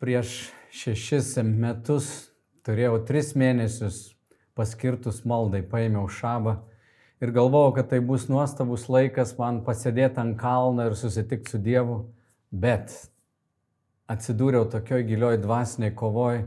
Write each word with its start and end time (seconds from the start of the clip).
prieš 0.00 0.48
šešis 0.72 1.34
metus 1.44 2.08
turėjau 2.64 3.02
tris 3.04 3.34
mėnesius 3.36 4.14
paskirtus 4.56 5.22
maldai, 5.28 5.60
paėmiau 5.60 6.08
šabą 6.08 6.56
ir 7.20 7.32
galvojau, 7.36 7.74
kad 7.76 7.90
tai 7.92 8.00
bus 8.04 8.28
nuostabus 8.32 8.88
laikas 8.88 9.34
man 9.38 9.60
pasėdėti 9.66 10.22
ant 10.22 10.38
kalno 10.40 10.88
ir 10.88 10.96
susitikti 10.96 11.52
su 11.52 11.60
Dievu, 11.60 11.98
bet 12.50 12.94
atsidūriau 14.10 14.70
tokioj 14.72 15.04
gilioj 15.06 15.40
dvasiniai 15.44 15.92
kovoj, 15.96 16.42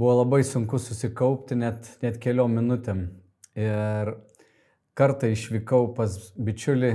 buvo 0.00 0.16
labai 0.22 0.40
sunku 0.46 0.80
susikaupti 0.80 1.58
net, 1.60 1.92
net 2.00 2.16
keliom 2.22 2.56
minutėm. 2.56 3.04
Ir 3.60 4.14
kartą 4.96 5.28
išvykau 5.34 5.92
pas 5.96 6.16
bičiulį 6.40 6.94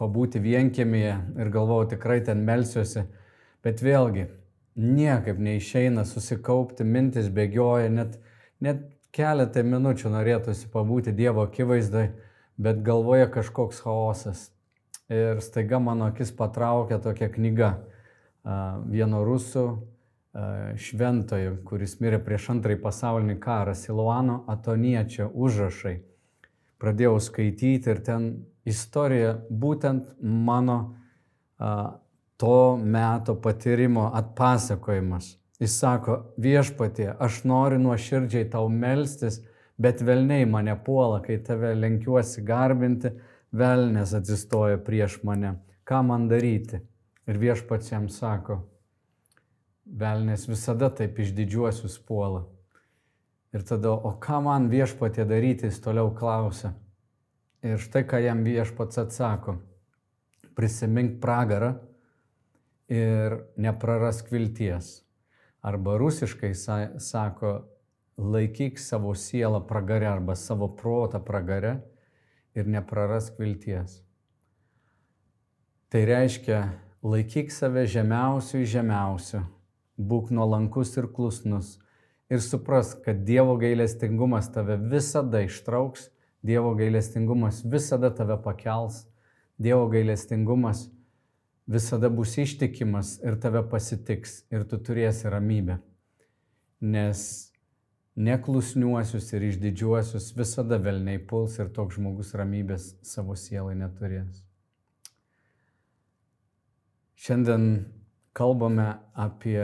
pabūti 0.00 0.42
vienkėmėje 0.42 1.16
ir 1.38 1.54
galvojau 1.54 1.92
tikrai 1.94 2.18
ten 2.26 2.42
melsiuosi, 2.46 3.06
bet 3.62 3.82
vėlgi 3.84 4.26
niekaip 4.80 5.38
neišeina 5.42 6.06
susikaupti, 6.08 6.84
mintis 6.84 7.28
bėgioja, 7.32 7.90
net, 7.92 8.16
net 8.64 8.86
keletą 9.14 9.64
minučių 9.66 10.12
norėtųsi 10.14 10.70
pabūti 10.72 11.12
Dievo 11.16 11.44
akivaizdai, 11.44 12.08
bet 12.60 12.82
galvoje 12.86 13.28
kažkoks 13.34 13.82
chaosas. 13.84 14.48
Ir 15.10 15.40
staiga 15.42 15.80
mano 15.82 16.06
akis 16.10 16.30
patraukė 16.36 17.00
tokia 17.02 17.28
knyga 17.32 17.70
vieno 18.88 19.24
rusų 19.26 19.64
šventojo, 20.78 21.56
kuris 21.66 21.96
mirė 22.00 22.20
prieš 22.22 22.52
antrąjį 22.54 22.78
pasaulinį 22.84 23.36
karą, 23.42 23.74
Siluano 23.74 24.44
Atoniečio 24.48 25.26
užrašai. 25.34 25.96
Pradėjau 26.80 27.18
skaityti 27.20 27.90
ir 27.90 28.00
ten 28.06 28.28
istorija 28.64 29.34
būtent 29.50 30.14
mano 30.22 30.78
to 32.40 32.76
meto 32.76 33.34
patyrimo 33.34 34.10
atpasakojimas. 34.14 35.36
Jis 35.60 35.74
sako, 35.78 36.14
viešpatie, 36.40 37.10
aš 37.20 37.42
noriu 37.44 37.76
nuoširdžiai 37.82 38.46
tau 38.48 38.70
melstis, 38.72 39.42
bet 39.76 40.00
velniai 40.00 40.46
mane 40.48 40.72
puola, 40.84 41.18
kai 41.20 41.36
tave 41.44 41.74
lenkiuosi 41.76 42.40
garbinti, 42.48 43.10
velnės 43.52 44.14
atsistoja 44.16 44.78
prieš 44.86 45.18
mane. 45.28 45.58
Ką 45.84 46.00
man 46.08 46.30
daryti? 46.32 46.80
Ir 47.28 47.36
viešpats 47.42 47.92
jam 47.92 48.08
sako, 48.08 48.56
velnės 49.84 50.48
visada 50.48 50.88
taip 50.96 51.20
iš 51.20 51.34
didžiuosius 51.36 51.98
puola. 52.08 52.46
Ir 53.52 53.68
tada, 53.68 53.92
o 53.92 54.14
ką 54.16 54.40
man 54.48 54.70
viešpatė 54.72 55.28
daryti, 55.28 55.68
jis 55.68 55.82
toliau 55.84 56.08
klausia. 56.16 56.72
Ir 57.60 57.76
štai 57.76 58.06
ką 58.08 58.24
jam 58.24 58.40
viešpats 58.48 59.04
atsako. 59.04 59.58
Prisimink 60.56 61.20
pragarą 61.20 61.74
ir 62.90 63.38
neprarask 63.56 64.32
vilties. 64.32 65.00
Arba 65.62 65.96
rusiškai 66.00 66.52
sako, 66.98 67.52
laikyk 68.18 68.78
savo 68.80 69.14
sielą 69.14 69.62
pragare 69.66 70.08
arba 70.10 70.34
savo 70.34 70.68
protą 70.76 71.20
pragare 71.24 71.80
ir 72.54 72.66
neprarask 72.66 73.38
vilties. 73.38 74.00
Tai 75.90 76.02
reiškia, 76.06 76.60
laikyk 77.02 77.52
save 77.54 77.86
žemiausių 77.90 78.60
į 78.62 78.66
žemiausių, 78.74 79.44
būk 79.98 80.30
nuolankus 80.34 80.96
ir 80.98 81.08
klusnus 81.14 81.78
ir 82.30 82.42
suprask, 82.42 83.00
kad 83.04 83.24
Dievo 83.26 83.56
gailestingumas 83.58 84.50
tave 84.54 84.76
visada 84.78 85.42
ištrauks, 85.46 86.10
Dievo 86.42 86.74
gailestingumas 86.78 87.64
visada 87.66 88.10
tave 88.14 88.38
pakels, 88.42 89.04
Dievo 89.58 89.88
gailestingumas 89.92 90.86
visada 91.70 92.10
bus 92.10 92.34
ištikimas 92.38 93.20
ir 93.22 93.38
tave 93.40 93.62
pasitiks 93.70 94.40
ir 94.50 94.66
tu 94.66 94.78
turėsi 94.82 95.30
ramybę. 95.30 95.78
Nes 96.80 97.22
neklusniuosius 98.16 99.30
ir 99.36 99.46
išdidžiuosius 99.52 100.32
visada 100.36 100.80
velniai 100.82 101.20
puls 101.30 101.58
ir 101.62 101.70
toks 101.76 101.98
žmogus 102.00 102.34
ramybės 102.34 102.94
savo 103.06 103.36
sielai 103.38 103.76
neturės. 103.78 104.42
Šiandien 107.20 107.66
kalbame 108.34 108.88
apie 109.14 109.60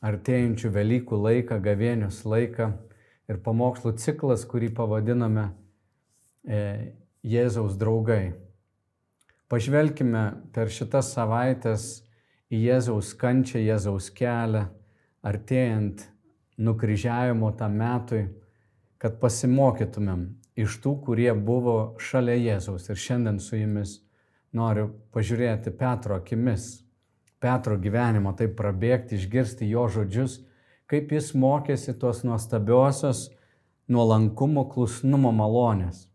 artėjančių 0.00 0.70
Velykų 0.72 1.18
laiką, 1.20 1.58
gavėnius 1.60 2.22
laiką 2.24 2.70
ir 3.28 3.40
pamokslų 3.44 3.96
ciklas, 4.00 4.46
kurį 4.48 4.70
pavadiname 4.78 5.50
e, 6.46 6.60
Jėzaus 7.26 7.76
draugai. 7.76 8.32
Pažvelkime 9.50 10.24
per 10.54 10.70
šitas 10.70 11.08
savaitės 11.16 12.04
į 12.54 12.60
Jėzaus 12.68 13.14
kančią, 13.18 13.58
Jėzaus 13.58 14.10
kelią, 14.14 14.68
artėjant 15.26 16.04
nukryžiavimo 16.60 17.50
tam 17.58 17.74
metui, 17.80 18.28
kad 19.00 19.16
pasimokytumėm 19.18 20.22
iš 20.60 20.76
tų, 20.84 20.92
kurie 21.06 21.32
buvo 21.34 21.96
šalia 21.98 22.36
Jėzaus. 22.38 22.86
Ir 22.92 23.00
šiandien 23.00 23.40
su 23.42 23.58
jumis 23.58 23.96
noriu 24.54 24.90
pažiūrėti 25.14 25.72
Petro 25.74 26.20
akimis, 26.20 26.84
Petro 27.40 27.78
gyvenimo, 27.80 28.34
taip 28.36 28.54
prabėgti, 28.58 29.16
išgirsti 29.16 29.70
jo 29.70 29.86
žodžius, 29.88 30.40
kaip 30.90 31.10
jis 31.14 31.32
mokėsi 31.34 31.96
tos 31.98 32.22
nuostabiosios 32.26 33.30
nuolankumo, 33.90 34.66
klusnumo 34.70 35.32
malonės. 35.32 36.09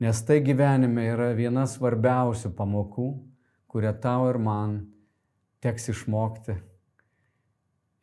Nes 0.00 0.18
tai 0.28 0.42
gyvenime 0.44 1.06
yra 1.08 1.30
viena 1.32 1.64
svarbiausių 1.64 2.50
pamokų, 2.58 3.06
kurią 3.72 3.94
tau 4.02 4.26
ir 4.28 4.36
man 4.36 4.74
teks 5.64 5.88
išmokti. 5.94 6.58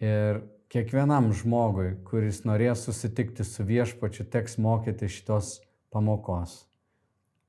Ir 0.02 0.42
kiekvienam 0.74 1.30
žmogui, 1.38 1.92
kuris 2.08 2.42
norės 2.50 2.88
susitikti 2.88 3.46
su 3.46 3.66
viešpačiu, 3.68 4.26
teks 4.26 4.58
mokyti 4.58 5.06
šitos 5.06 5.60
pamokos. 5.94 6.64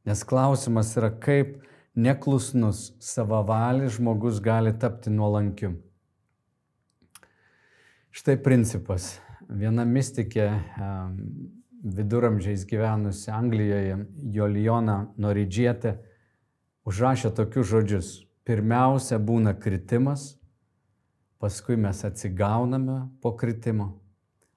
Nes 0.04 0.20
klausimas 0.28 0.92
yra, 1.00 1.08
kaip 1.08 1.62
neklusnus 1.96 2.90
savavalis 3.00 3.96
žmogus 3.96 4.42
gali 4.44 4.74
tapti 4.76 5.08
nuolankiu. 5.08 5.72
Štai 8.14 8.36
principas. 8.44 9.14
Viena 9.48 9.88
mystikė 9.88 10.50
viduramžiais 11.84 12.64
gyvenusi 12.66 13.30
Anglijoje, 13.30 13.98
Jolijona 14.32 14.96
Noridžietė, 15.20 15.98
užrašė 16.88 17.32
tokius 17.36 17.68
žodžius. 17.70 18.12
Pirmiausia 18.44 19.18
būna 19.20 19.54
kritimas, 19.56 20.34
paskui 21.40 21.76
mes 21.80 22.02
atsigauname 22.04 22.98
po 23.20 23.32
kritimo. 23.36 23.94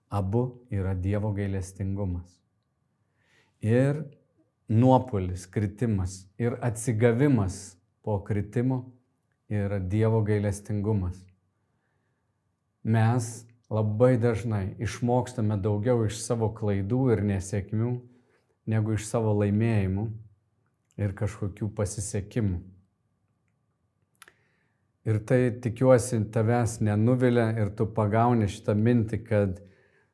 Abu 0.10 0.64
yra 0.72 0.94
Dievo 0.96 1.34
gailestingumas. 1.36 2.38
Ir 3.60 4.06
nuopolis, 4.68 5.48
kritimas 5.52 6.28
ir 6.40 6.56
atsigavimas 6.64 7.76
po 8.04 8.20
kritimo 8.24 8.86
yra 9.52 9.80
Dievo 9.80 10.22
gailestingumas. 10.24 11.20
Mes 12.84 13.47
labai 13.70 14.16
dažnai 14.18 14.76
išmokstame 14.80 15.58
daugiau 15.60 16.06
iš 16.08 16.22
savo 16.24 16.50
klaidų 16.56 17.02
ir 17.16 17.24
nesėkmių, 17.28 17.92
negu 18.68 18.96
iš 18.96 19.08
savo 19.10 19.34
laimėjimų 19.42 20.08
ir 21.04 21.14
kažkokių 21.18 21.70
pasisekimų. 21.76 22.62
Ir 25.08 25.20
tai 25.24 25.40
tikiuosi 25.64 26.20
tavęs 26.36 26.82
nenuvilia 26.84 27.54
ir 27.56 27.72
tu 27.76 27.86
pagauni 27.96 28.50
šitą 28.52 28.76
mintį, 28.76 29.20
kad 29.24 29.62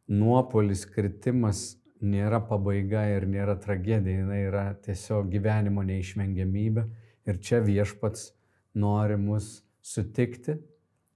nuopolis, 0.09 0.83
kritimas 0.85 1.79
nėra 2.03 2.41
pabaiga 2.45 3.07
ir 3.15 3.25
nėra 3.29 3.55
tragedija, 3.57 4.21
jinai 4.21 4.43
yra 4.49 4.65
tiesiog 4.85 5.31
gyvenimo 5.33 5.81
neišvengiamybė. 5.87 6.85
Ir 7.25 7.39
čia 7.39 7.61
viešpats 7.63 8.33
nori 8.75 9.17
mus 9.17 9.63
sutikti 9.81 10.59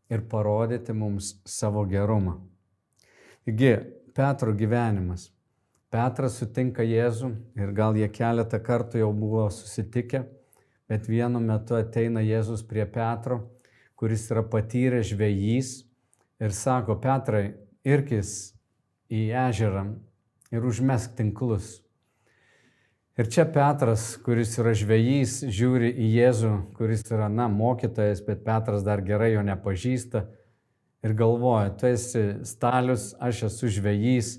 ir 0.10 0.24
parodyti 0.30 0.94
mums 0.94 1.36
savo 1.46 1.86
gerumą. 1.86 2.38
Taigi, 3.46 3.74
Petro 4.16 4.54
gyvenimas. 4.58 5.30
Petras 5.94 6.36
sutinka 6.42 6.84
Jėzų 6.84 7.30
ir 7.56 7.72
gal 7.72 7.96
jie 7.96 8.10
keletą 8.12 8.60
kartų 8.60 9.00
jau 9.04 9.12
buvo 9.16 9.46
susitikę, 9.54 10.26
bet 10.90 11.08
vienu 11.08 11.40
metu 11.40 11.78
ateina 11.78 12.24
Jėzus 12.26 12.66
prie 12.68 12.84
Petro, 12.92 13.40
kuris 13.96 14.26
yra 14.32 14.44
patyręs 14.44 15.14
žvejys 15.14 15.72
ir 16.44 16.54
sako, 16.54 16.98
Petrai, 17.00 17.56
irkis 17.88 18.54
į 19.08 19.30
ežerą 19.48 19.86
ir 20.52 20.68
užmesk 20.68 21.16
tinklus. 21.16 21.78
Ir 23.18 23.30
čia 23.34 23.48
Petras, 23.50 24.12
kuris 24.22 24.52
yra 24.62 24.76
žvejys, 24.78 25.40
žiūri 25.50 25.88
į 25.90 26.08
Jėzų, 26.20 26.52
kuris 26.78 27.02
yra, 27.10 27.32
na, 27.34 27.48
mokytojas, 27.50 28.22
bet 28.22 28.44
Petras 28.46 28.84
dar 28.86 29.02
gerai 29.02 29.32
jo 29.34 29.42
nepažįsta 29.46 30.28
ir 31.02 31.16
galvoja, 31.18 31.72
tu 31.74 31.90
esi 31.90 32.24
stalius, 32.46 33.16
aš 33.18 33.48
esu 33.50 33.72
žvejys. 33.80 34.36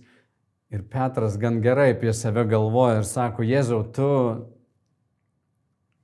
Ir 0.71 0.85
Petras 0.93 1.39
gan 1.41 1.59
gerai 1.65 1.95
apie 1.95 2.13
save 2.15 2.45
galvoja 2.47 3.01
ir 3.01 3.09
sako, 3.09 3.43
Jėzau, 3.49 3.81
tu 3.97 4.09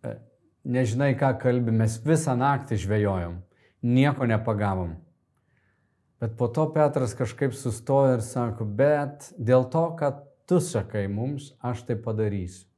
e, 0.03 0.17
nežinai, 0.65 1.13
ką 1.21 1.35
kalbė, 1.43 1.79
mes 1.85 1.99
visą 2.03 2.35
naktį 2.41 2.81
žvejojom, 2.87 3.39
nieko 3.85 4.27
nepagavom. 4.31 4.97
Bet 6.19 6.35
po 6.41 6.49
to 6.49 6.67
Petras 6.73 7.13
kažkaip 7.15 7.53
sustoja 7.55 8.17
ir 8.17 8.25
sako, 8.25 8.65
bet 8.65 9.31
dėl 9.39 9.69
to, 9.71 9.91
kad 10.01 10.25
tu 10.47 10.61
sakai 10.61 11.07
mums, 11.09 11.53
aš 11.61 11.85
tai 11.89 11.97
padarysiu. 12.01 12.69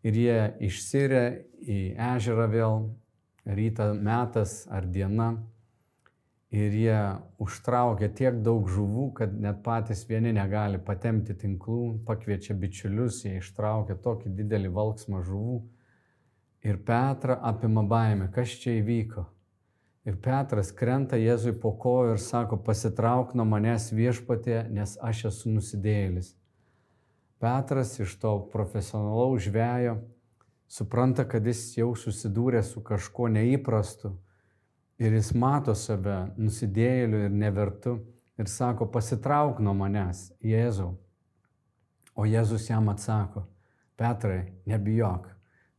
Ir 0.00 0.16
jie 0.16 0.36
išsiria 0.64 1.24
į 1.60 1.78
ežerą 2.14 2.46
vėl, 2.48 2.76
ryta 3.44 3.90
metas 3.92 4.62
ar 4.72 4.86
diena. 4.88 5.34
Ir 6.50 6.72
jie 6.74 7.00
užtraukia 7.38 8.08
tiek 8.10 8.40
daug 8.42 8.66
žuvų, 8.66 9.04
kad 9.14 9.34
net 9.38 9.60
patys 9.62 10.02
vieni 10.08 10.32
negali 10.34 10.80
patemti 10.82 11.36
tinklų, 11.38 12.00
pakviečia 12.08 12.56
bičiulius, 12.58 13.20
jie 13.26 13.36
ištraukia 13.38 13.94
tokį 14.02 14.32
didelį 14.40 14.72
valksmą 14.74 15.20
žuvų. 15.28 15.60
Ir 16.66 16.80
Petrą 16.84 17.38
apima 17.52 17.84
baime, 17.86 18.26
kas 18.34 18.56
čia 18.62 18.80
įvyko. 18.80 19.28
Ir 20.08 20.16
Petras 20.16 20.72
krenta 20.72 21.18
Jėzui 21.20 21.52
po 21.60 21.74
kojo 21.78 22.16
ir 22.16 22.20
sako, 22.24 22.56
pasitrauk 22.64 23.34
nuo 23.36 23.44
manęs 23.46 23.90
viešpatė, 23.92 24.64
nes 24.72 24.96
aš 25.04 25.26
esu 25.30 25.52
nusidėjėlis. 25.52 26.34
Petras 27.40 27.94
iš 28.02 28.18
to 28.20 28.34
profesionalaus 28.52 29.46
žvėjo 29.46 29.96
supranta, 30.70 31.24
kad 31.24 31.46
jis 31.46 31.62
jau 31.78 31.94
susidūrė 31.96 32.62
su 32.62 32.82
kažkuo 32.84 33.30
neįprastu 33.32 34.12
ir 35.00 35.16
jis 35.16 35.32
mato 35.32 35.74
save 35.74 36.18
nusidėjėliu 36.36 37.24
ir 37.26 37.32
nevertu 37.32 37.96
ir 38.40 38.48
sako, 38.48 38.86
pasitrauk 38.92 39.60
nuo 39.64 39.74
manęs, 39.76 40.30
Jėzau. 40.44 40.94
O 42.14 42.26
Jėzus 42.28 42.68
jam 42.68 42.88
atsako, 42.92 43.46
Petrai, 43.96 44.52
nebijok, 44.68 45.28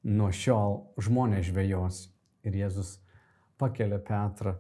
nuo 0.03 0.29
šiol 0.33 0.79
žmonės 1.01 1.47
žvėjos. 1.49 2.01
Ir 2.45 2.57
Jėzus 2.57 2.95
pakelia 3.61 3.99
Petrą 4.01 4.55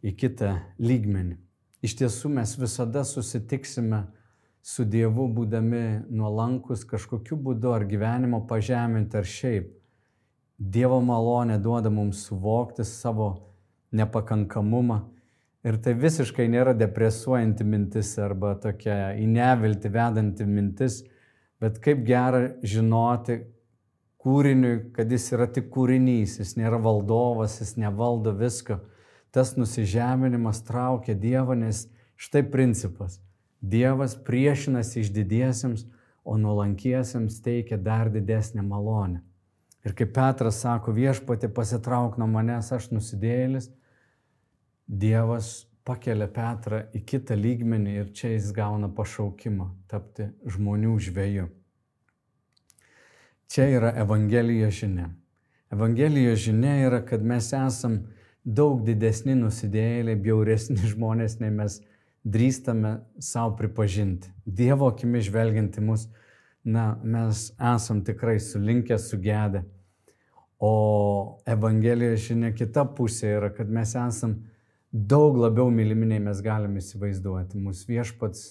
į 0.00 0.14
kitą 0.16 0.54
lygmenį. 0.80 1.36
Iš 1.84 1.94
tiesų 2.00 2.32
mes 2.32 2.54
visada 2.58 3.04
susitiksime 3.06 4.06
su 4.68 4.84
Dievu 4.84 5.24
būdami 5.32 5.82
nuolankus 6.12 6.84
kažkokiu 6.88 7.38
būdu 7.40 7.72
ar 7.72 7.86
gyvenimo 7.88 8.42
pažeminti 8.50 9.16
ar 9.16 9.28
šiaip. 9.28 9.68
Dievo 10.58 10.98
malonė 11.00 11.56
duoda 11.62 11.88
mums 11.94 12.26
suvokti 12.26 12.84
savo 12.84 13.28
nepakankamumą 13.96 14.98
ir 15.64 15.78
tai 15.84 15.94
visiškai 15.96 16.48
nėra 16.52 16.74
depresuojanti 16.76 17.64
mintis 17.64 18.10
arba 18.20 18.54
tokia 18.60 19.14
į 19.16 19.28
nevilti 19.30 19.92
vedanti 19.94 20.46
mintis, 20.46 21.00
bet 21.62 21.78
kaip 21.84 22.02
gera 22.06 22.42
žinoti, 22.62 23.38
kūriniui, 24.18 24.90
kad 24.92 25.10
jis 25.14 25.30
yra 25.32 25.46
tik 25.48 25.70
kūrinys, 25.72 26.36
jis 26.42 26.56
nėra 26.58 26.80
valdovas, 26.82 27.60
jis 27.62 27.76
nevaldo 27.80 28.34
visko. 28.36 28.80
Tas 29.32 29.54
nusižeminimas 29.56 30.60
traukia 30.66 31.14
Dievą, 31.14 31.56
nes 31.56 31.86
štai 32.18 32.42
principas. 32.50 33.20
Dievas 33.60 34.14
priešinasi 34.24 35.02
išdidiesiems, 35.02 35.86
o 36.24 36.36
nuolankiesiems 36.36 37.40
teikia 37.42 37.78
dar 37.80 38.10
didesnę 38.12 38.62
malonę. 38.62 39.22
Ir 39.86 39.94
kaip 39.96 40.12
Petras 40.12 40.60
sako, 40.60 40.92
viešpatė 40.92 41.48
pasitrauk 41.54 42.18
nuo 42.20 42.28
manęs, 42.28 42.68
aš 42.74 42.90
nusidėjėlis, 42.92 43.70
Dievas 44.88 45.68
pakelia 45.88 46.28
Petrą 46.32 46.82
į 46.96 47.02
kitą 47.08 47.36
lygmenį 47.36 47.94
ir 48.02 48.12
čia 48.16 48.34
jis 48.34 48.50
gauna 48.56 48.88
pašaukimą 48.92 49.70
tapti 49.88 50.28
žmonių 50.48 50.94
žvėju. 51.08 51.48
Čia 53.48 53.68
yra 53.78 53.94
Evangelijos 54.02 54.76
žinia. 54.82 55.08
Evangelijos 55.72 56.40
žinia 56.44 56.74
yra, 56.86 57.00
kad 57.04 57.24
mes 57.24 57.48
esam 57.56 58.02
daug 58.44 58.82
didesni 58.84 59.36
nusidėjėliai, 59.36 60.20
bjauresni 60.20 60.80
žmonės, 60.92 61.38
nei 61.40 61.52
mes 61.52 61.80
drįstame 62.28 62.98
savo 63.22 63.56
pripažinti. 63.58 64.30
Dievo 64.44 64.90
akimi 64.92 65.22
žvelgianti 65.24 65.82
mus, 65.84 66.08
na, 66.64 66.92
mes 67.02 67.48
esam 67.74 68.02
tikrai 68.04 68.36
sulinkę, 68.42 68.98
sugedę. 68.98 69.64
O 70.58 71.38
Evangelijos 71.46 72.26
žinia 72.26 72.50
kita 72.52 72.84
pusė 72.98 73.36
yra, 73.38 73.52
kad 73.54 73.70
mes 73.70 73.94
esam 73.96 74.34
daug 74.92 75.38
labiau 75.38 75.70
mylimi, 75.70 76.08
nei 76.10 76.20
mes 76.22 76.42
galime 76.44 76.82
įsivaizduoti. 76.82 77.60
Mūsų 77.62 77.94
viešpats 77.94 78.44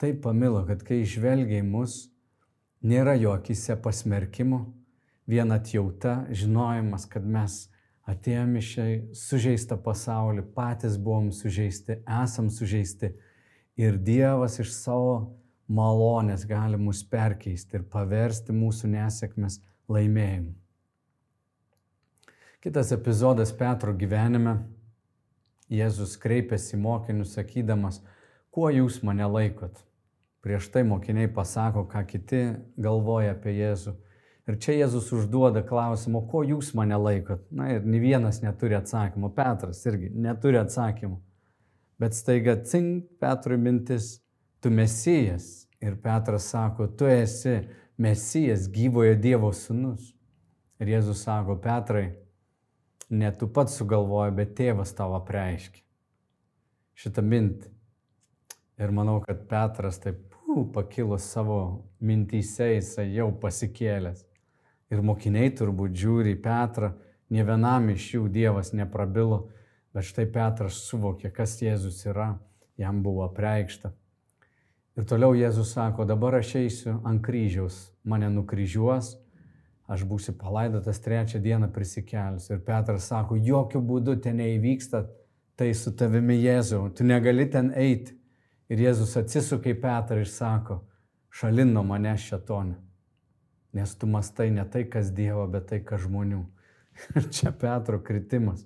taip 0.00 0.22
pamilo, 0.24 0.64
kad 0.66 0.82
kai 0.86 1.02
žvelgia 1.08 1.60
į 1.60 1.68
mus, 1.68 1.98
Nėra 2.84 3.14
jo 3.16 3.30
akise 3.32 3.78
pasmerkimo, 3.80 4.58
vien 5.24 5.48
atjauta, 5.54 6.26
žinojimas, 6.28 7.06
kad 7.08 7.24
mes 7.24 7.62
atėjome 8.08 8.60
šiai 8.64 8.96
sužeistą 9.16 9.78
pasaulį, 9.80 10.44
patys 10.56 10.98
buvom 11.00 11.30
sužeisti, 11.32 12.00
esam 12.22 12.50
sužeisti 12.52 13.14
ir 13.80 13.96
Dievas 13.98 14.58
iš 14.60 14.74
savo 14.76 15.14
malonės 15.68 16.44
gali 16.48 16.76
mus 16.76 17.02
perkeisti 17.08 17.78
ir 17.78 17.86
paversti 17.88 18.52
mūsų 18.52 18.92
nesėkmes 18.92 19.60
laimėjimu. 19.88 20.52
Kitas 22.64 22.92
epizodas 22.96 23.52
Petro 23.52 23.92
gyvenime. 23.92 24.62
Jėzus 25.68 26.14
kreipėsi 26.20 26.76
mokinius 26.80 27.34
sakydamas, 27.36 27.98
kuo 28.52 28.70
jūs 28.72 29.02
mane 29.04 29.24
laikot? 29.28 29.80
Prieš 30.44 30.68
tai 30.72 30.82
mokiniai 30.84 31.28
pasako, 31.32 31.86
ką 31.88 32.02
kiti 32.08 32.42
galvoja 32.76 33.32
apie 33.32 33.54
Jėzų. 33.56 33.94
Ir 34.44 34.58
čia 34.60 34.74
Jėzus 34.76 35.08
užduoda 35.16 35.62
klausimą, 35.64 36.20
ko 36.28 36.42
jūs 36.44 36.74
mane 36.76 36.98
laikot? 37.00 37.46
Na 37.48 37.70
ir 37.72 37.86
ne 37.88 38.00
vienas 38.00 38.42
neturi 38.42 38.76
atsakymų. 38.76 39.30
Petras 39.32 39.80
irgi 39.88 40.10
neturi 40.12 40.60
atsakymų. 40.60 41.16
Bet 42.00 42.16
staiga 42.16 42.58
cink 42.68 43.06
Petrui 43.22 43.56
mintis, 43.56 44.18
tu 44.60 44.68
mesijas. 44.70 45.64
Ir 45.80 45.96
Petras 46.00 46.50
sako, 46.52 46.90
tu 46.92 47.08
esi 47.08 47.62
mesijas, 48.00 48.68
gyvojo 48.72 49.16
Dievo 49.20 49.48
sūnus. 49.56 50.12
Ir 50.80 50.92
Jėzus 50.92 51.24
sako, 51.24 51.56
Petrai, 51.64 52.10
ne 53.08 53.32
tu 53.32 53.48
pats 53.48 53.78
sugalvoji, 53.80 54.36
bet 54.36 54.54
tėvas 54.58 54.92
tavo 54.96 55.20
preiškia. 55.24 55.80
Šitą 57.00 57.24
mintį. 57.24 57.72
Ir 58.84 58.92
manau, 58.92 59.20
kad 59.24 59.44
Petras 59.48 60.00
taip 60.02 60.34
uh, 60.42 60.64
pakilo 60.74 61.16
savo 61.22 61.58
mintyse, 62.02 62.74
jisai 62.74 63.08
jau 63.14 63.30
pasikėlęs. 63.40 64.24
Ir 64.92 65.02
mokiniai 65.02 65.52
turbūt 65.56 65.96
žiūri 65.96 66.34
į 66.36 66.40
Petrą, 66.44 66.92
ne 67.32 67.44
vienam 67.46 67.88
iš 67.92 68.10
jų 68.14 68.28
Dievas 68.32 68.72
neprabilo, 68.76 69.48
bet 69.94 70.06
štai 70.08 70.26
Petras 70.30 70.82
suvokė, 70.88 71.30
kas 71.32 71.56
Jėzus 71.62 72.02
yra, 72.06 72.34
jam 72.76 73.02
buvo 73.02 73.26
preikšta. 73.32 73.94
Ir 74.94 75.06
toliau 75.10 75.34
Jėzus 75.34 75.72
sako, 75.74 76.06
dabar 76.06 76.38
aš 76.38 76.54
eisiu 76.60 76.98
ant 77.02 77.22
kryžiaus, 77.24 77.88
mane 78.06 78.28
nukryžiuos, 78.30 79.16
aš 79.90 80.04
būsiu 80.08 80.36
palaidotas 80.38 81.00
trečią 81.02 81.40
dieną 81.42 81.70
prisikelsiu. 81.74 82.54
Ir 82.54 82.64
Petras 82.66 83.08
sako, 83.10 83.36
jokių 83.36 83.82
būdų 83.82 84.20
ten 84.22 84.38
neįvyksta 84.38 85.04
tai 85.58 85.72
su 85.74 85.92
tavimi 85.98 86.38
Jėzau, 86.42 86.88
tu 86.94 87.06
negali 87.06 87.46
ten 87.50 87.72
eiti. 87.74 88.14
Ir 88.70 88.80
Jėzus 88.86 89.16
atsisuka 89.20 89.70
į 89.70 89.76
Petrą 89.82 90.22
ir 90.22 90.30
sako, 90.30 90.80
šalin 91.34 91.74
nuo 91.74 91.84
manęs 91.86 92.30
šetonė. 92.30 92.78
Nes 93.74 93.94
tu 93.98 94.06
mastai 94.06 94.50
ne 94.54 94.64
tai, 94.70 94.84
kas 94.86 95.10
Dievo, 95.14 95.46
bet 95.50 95.66
tai, 95.72 95.80
kas 95.82 96.04
žmonių. 96.06 96.44
Ir 97.18 97.28
čia 97.34 97.50
Petro 97.50 97.98
kritimas. 97.98 98.62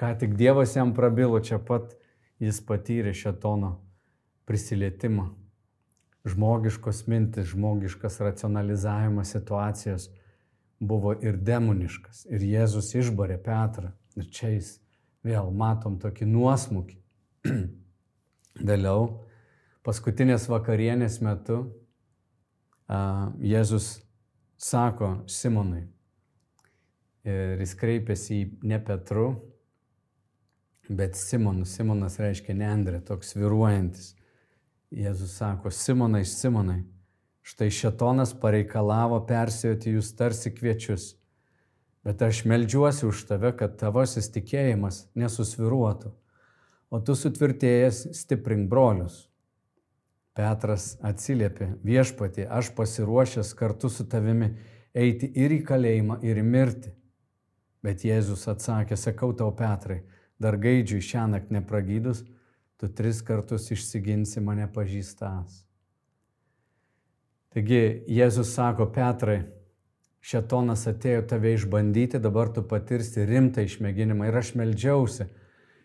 Ką 0.00 0.14
tik 0.18 0.38
Dievas 0.40 0.72
jam 0.76 0.94
prabilo, 0.96 1.40
čia 1.44 1.60
pat 1.60 1.92
jis 2.40 2.62
patyrė 2.64 3.12
šetono 3.14 3.76
prisilietimą. 4.48 5.28
Žmogiškos 6.24 7.04
mintis, 7.10 7.50
žmogiškas 7.52 8.20
racionalizavimas 8.22 9.34
situacijos 9.34 10.08
buvo 10.80 11.12
ir 11.22 11.36
demoniškas. 11.36 12.24
Ir 12.30 12.42
Jėzus 12.46 12.92
išbarė 12.98 13.38
Petrą. 13.42 13.92
Ir 14.18 14.26
čia 14.34 14.54
jis 14.54 14.76
vėl 15.26 15.52
matom 15.54 15.98
tokį 16.02 16.26
nuosmukį. 16.30 16.98
Vėliau, 18.68 19.06
paskutinės 19.86 20.48
vakarienės 20.50 21.20
metu, 21.24 21.62
Jėzus 23.40 23.94
sako 24.62 25.10
Simonui, 25.30 25.82
ir 27.26 27.62
jis 27.62 27.74
kreipiasi 27.78 28.38
į 28.38 28.46
ne 28.70 28.78
Petru, 28.84 29.26
bet 30.88 31.18
Simonu. 31.18 31.66
Simonas 31.68 32.18
reiškia 32.22 32.54
neandrė, 32.58 33.00
toks 33.06 33.34
viruojantis. 33.38 34.12
Jėzus 34.92 35.36
sako, 35.40 35.72
Simonai, 35.72 36.24
Simonai, 36.28 36.82
štai 37.42 37.70
šetonas 37.72 38.34
pareikalavo 38.38 39.22
persijoti 39.26 39.96
jūs 39.96 40.12
tarsi 40.18 40.52
kviečius, 40.52 41.12
bet 42.04 42.22
aš 42.22 42.44
melžiuosi 42.50 43.06
už 43.08 43.24
tave, 43.30 43.54
kad 43.56 43.78
tavasis 43.80 44.28
tikėjimas 44.34 45.06
nesusviruotų 45.16 46.12
o 46.92 47.00
tu 47.00 47.16
sutvirtėjęs 47.16 48.04
stiprink 48.18 48.68
brolius. 48.70 49.24
Petras 50.32 50.94
atsiliepė, 51.04 51.74
viešpatė, 51.84 52.46
aš 52.48 52.70
pasiruošęs 52.76 53.52
kartu 53.56 53.90
su 53.92 54.06
tavimi 54.08 54.54
eiti 54.96 55.28
ir 55.36 55.52
į 55.52 55.60
kalėjimą, 55.68 56.18
ir 56.24 56.40
į 56.40 56.44
mirtį. 56.46 56.92
Bet 57.84 58.04
Jėzus 58.06 58.46
atsakė, 58.48 58.96
sakau 58.96 59.32
tau 59.36 59.50
Petrai, 59.58 60.00
dar 60.40 60.56
gaidžiui 60.56 61.02
šią 61.04 61.26
naktį 61.34 61.58
nepragydus, 61.58 62.22
tu 62.80 62.88
tris 62.88 63.20
kartus 63.26 63.68
išsiginsi 63.74 64.40
mane 64.40 64.70
pažįstas. 64.72 65.60
Taigi 67.52 67.82
Jėzus 68.08 68.54
sako, 68.56 68.88
Petrai, 68.94 69.42
šetonas 70.24 70.86
atėjo 70.88 71.26
tave 71.28 71.52
išbandyti, 71.58 72.22
dabar 72.22 72.48
tu 72.54 72.64
patirsi 72.64 73.26
rimtą 73.28 73.66
išmėginimą 73.68 74.30
ir 74.30 74.40
aš 74.40 74.54
melžiausi, 74.56 75.28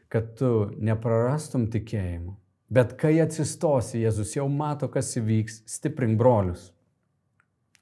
kad 0.07 0.37
tu 0.39 0.69
neprarastum 0.79 1.67
tikėjimų. 1.73 2.37
Bet 2.67 2.97
kai 2.99 3.15
atsistosi, 3.23 4.01
Jėzus 4.03 4.33
jau 4.35 4.47
mato, 4.51 4.89
kas 4.91 5.13
įvyks, 5.15 5.61
stiprink 5.71 6.17
brolius. 6.19 6.73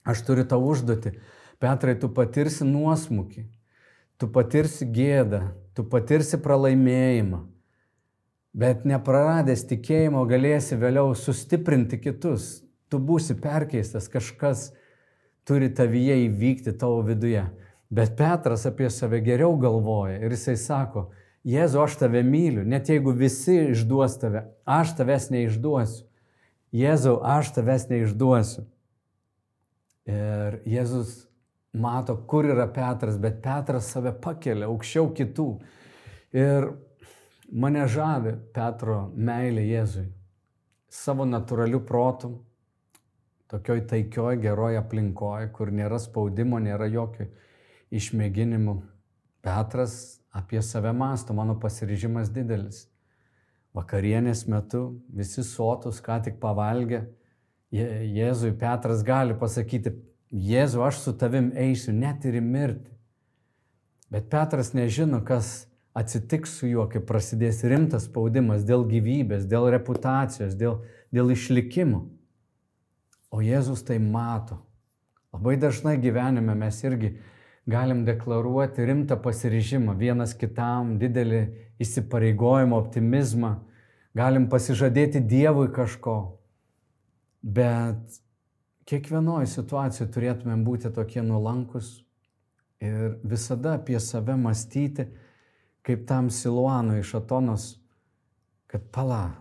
Aš 0.05 0.21
turiu 0.27 0.45
tą 0.45 0.59
užduotį. 0.61 1.15
Petrai, 1.61 1.95
tu 1.97 2.11
patirsi 2.13 2.67
nuosmukį, 2.67 3.47
tu 4.21 4.29
patirsi 4.29 4.85
gėdą, 4.85 5.41
tu 5.73 5.85
patirsi 5.89 6.37
pralaimėjimą, 6.43 7.41
bet 8.53 8.85
nepraradęs 8.85 9.65
tikėjimo 9.71 10.21
galėsi 10.29 10.77
vėliau 10.77 11.15
sustiprinti 11.17 11.99
kitus. 12.03 12.61
Tu 12.91 12.99
būsi 13.01 13.33
perkeistas, 13.41 14.05
kažkas 14.11 14.67
turi 15.47 15.71
tavyje 15.73 16.19
įvykti 16.27 16.75
tavo 16.77 17.01
viduje. 17.07 17.47
Bet 17.89 18.13
Petras 18.19 18.67
apie 18.69 18.91
save 18.93 19.23
geriau 19.25 19.55
galvoja 19.57 20.19
ir 20.21 20.33
jisai 20.35 20.55
sako, 20.61 21.07
Jėzu, 21.45 21.77
aš 21.83 21.99
tave 22.01 22.23
myliu, 22.25 22.63
net 22.65 22.89
jeigu 22.89 23.13
visi 23.13 23.53
išduos 23.75 24.17
tave, 24.17 24.47
aš 24.65 24.95
tavęs 24.97 25.29
neišduosiu. 25.29 26.07
Jėzau, 26.75 27.19
aš 27.21 27.51
tavęs 27.55 27.85
neišduosiu. 27.91 28.65
Ir 30.09 30.57
Jėzus 30.67 31.27
mato, 31.77 32.17
kur 32.27 32.49
yra 32.49 32.65
Petras, 32.73 33.19
bet 33.21 33.43
Petras 33.45 33.91
save 33.93 34.15
pakelia 34.21 34.67
aukščiau 34.71 35.11
kitų. 35.15 35.47
Ir 36.35 36.67
mane 37.53 37.85
žavi 37.93 38.35
Petro 38.55 39.05
meilė 39.13 39.67
Jėzui. 39.69 40.07
Savo 40.89 41.29
natūraliu 41.29 41.83
protu, 41.85 42.31
tokioj 43.51 43.85
taikioj, 43.91 44.39
geroj 44.41 44.79
aplinkoj, 44.81 45.51
kur 45.53 45.71
nėra 45.71 46.01
spaudimo, 46.01 46.57
nėra 46.57 46.89
jokių 46.91 47.29
išmėginimų. 47.95 48.79
Petras 49.45 50.19
apie 50.33 50.61
save 50.65 50.91
masto, 50.93 51.33
mano 51.37 51.53
pasiryžimas 51.61 52.31
didelis. 52.33 52.87
Vakarienės 53.75 54.45
metu 54.49 54.87
visi 55.13 55.43
sotus, 55.45 56.01
ką 56.01 56.17
tik 56.25 56.41
pavalgė, 56.41 57.03
Jėzui 57.75 58.53
Petras 58.57 59.03
gali 59.03 59.35
pasakyti, 59.37 59.91
Jėzu, 60.31 60.81
aš 60.83 60.99
su 61.03 61.13
tavim 61.15 61.51
eisiu 61.55 61.93
net 61.95 62.25
ir 62.25 62.39
į 62.39 62.43
mirtį. 62.43 62.91
Bet 64.11 64.29
Petras 64.31 64.73
nežino, 64.75 65.21
kas 65.25 65.67
atsitiks 65.95 66.57
su 66.59 66.67
juo, 66.67 66.85
kai 66.91 67.01
prasidės 67.03 67.63
rimtas 67.67 68.09
spaudimas 68.09 68.65
dėl 68.67 68.83
gyvybės, 68.89 69.45
dėl 69.49 69.69
reputacijos, 69.73 70.55
dėl, 70.59 70.81
dėl 71.13 71.31
išlikimo. 71.35 72.05
O 73.31 73.41
Jėzus 73.43 73.83
tai 73.87 73.99
mato. 73.99 74.59
Labai 75.35 75.55
dažnai 75.59 75.97
gyvenime 75.99 76.55
mes 76.55 76.81
irgi 76.83 77.15
galim 77.69 78.05
deklaruoti 78.05 78.85
rimtą 78.85 79.17
pasiryžimą 79.21 79.97
vienas 79.97 80.35
kitam, 80.37 80.95
didelį 81.01 81.43
įsipareigojimą, 81.81 82.77
optimizmą, 82.77 83.55
galim 84.15 84.49
pasižadėti 84.49 85.23
Dievui 85.25 85.71
kažko, 85.73 86.17
Bet 87.45 88.15
kiekvienoje 88.89 89.45
situacijoje 89.51 90.09
turėtumėm 90.15 90.63
būti 90.65 90.89
tokie 90.93 91.21
nuolankus 91.21 91.99
ir 92.81 93.19
visada 93.21 93.75
apie 93.77 93.99
save 94.01 94.33
mąstyti, 94.41 95.05
kaip 95.85 96.07
tam 96.09 96.31
Siluano 96.33 96.95
iš 96.97 97.11
Atonos, 97.19 97.67
kad 98.65 98.89
pala, 98.89 99.35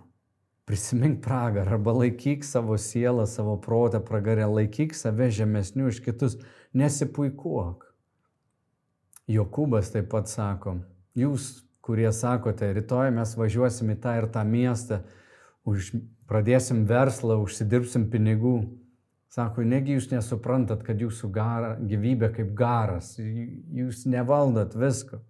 prisimink 0.68 1.22
pragarą 1.24 1.78
arba 1.78 1.94
laikyk 2.02 2.44
savo 2.44 2.76
sielą, 2.76 3.24
savo 3.24 3.56
protą 3.56 4.02
pragarę, 4.04 4.44
laikyk 4.52 4.92
save 4.92 5.30
žemesnių 5.32 5.88
iš 5.88 6.04
kitus, 6.04 6.36
nesipuikuok. 6.76 7.88
Jokūbas 9.30 9.88
taip 9.94 10.10
pat 10.12 10.28
sako, 10.28 10.78
jūs, 11.16 11.64
kurie 11.84 12.10
sakote, 12.12 12.68
rytoj 12.76 13.08
mes 13.16 13.30
važiuosim 13.38 13.94
į 13.94 14.00
tą 14.02 14.18
ir 14.20 14.26
tą 14.32 14.42
miestą, 14.44 15.00
už 15.64 15.94
pradėsim 16.28 16.84
verslą, 16.88 17.38
užsidirbsim 17.40 18.10
pinigų. 18.12 18.58
Sako, 19.32 19.64
negi 19.66 19.96
jūs 19.96 20.10
nesuprantat, 20.12 20.84
kad 20.86 21.00
jūsų 21.00 21.30
gara, 21.34 21.72
gyvybė 21.80 22.30
kaip 22.36 22.52
garas, 22.54 23.14
jūs 23.18 24.04
nevaldat 24.06 24.76
visko. 24.78 25.24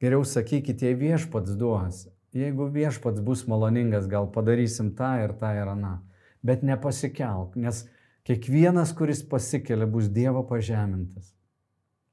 Geriau 0.00 0.22
sakykite, 0.24 0.86
jei 0.86 0.96
viešpats 0.96 1.58
duos, 1.58 2.06
jeigu 2.36 2.70
viešpats 2.72 3.20
bus 3.24 3.44
maloningas, 3.50 4.08
gal 4.08 4.30
padarysim 4.32 4.94
tą 4.96 5.16
ir 5.24 5.34
tą 5.40 5.52
ir 5.56 5.74
aną. 5.74 5.98
Bet 6.46 6.62
nepasikelk, 6.64 7.58
nes 7.58 7.84
kiekvienas, 8.28 8.94
kuris 8.96 9.24
pasikelia, 9.26 9.88
bus 9.90 10.08
Dievo 10.12 10.46
pažemintas. 10.46 11.35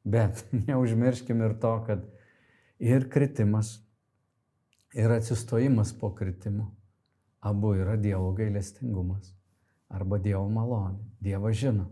Bet 0.03 0.45
neužmirškim 0.67 1.41
ir 1.41 1.57
to, 1.59 1.73
kad 1.87 2.05
ir 2.79 3.09
kritimas, 3.09 3.79
ir 4.93 5.11
atsistojimas 5.11 5.93
po 5.99 6.13
kritimo 6.15 6.75
Abu 7.43 7.73
yra 7.75 7.95
Dievo 7.95 8.31
gailestingumas 8.31 9.33
arba 9.91 10.17
Dievo 10.17 10.45
malonė. 10.49 11.01
Dievas 11.19 11.57
žino. 11.59 11.89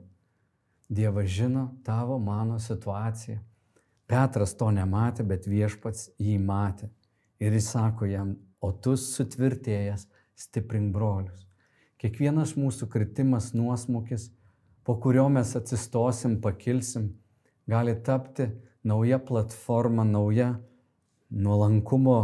Dievas 0.90 1.28
žino 1.32 1.66
tavo, 1.84 2.18
mano 2.20 2.60
situaciją. 2.60 3.40
Petras 4.08 4.54
to 4.60 4.70
nematė, 4.72 5.24
bet 5.28 5.48
viešpats 5.48 6.10
jį 6.20 6.38
matė. 6.44 6.90
Ir 7.40 7.56
jis 7.56 7.70
sako 7.74 8.08
jam, 8.08 8.34
o 8.60 8.72
tu 8.72 8.96
sutvirtėjęs, 9.00 10.08
stiprink 10.36 10.92
brolius. 10.96 11.46
Kiekvienas 12.02 12.56
mūsų 12.58 12.88
kritimas, 12.92 13.52
nuosmukis, 13.54 14.30
po 14.84 14.98
kurio 15.04 15.28
mes 15.30 15.52
atsistosim, 15.56 16.40
pakilsim, 16.42 17.12
gali 17.72 17.96
tapti 18.04 18.50
nauja 18.84 19.20
platforma, 19.24 20.04
nauja 20.04 20.54
nuolankumo 21.32 22.20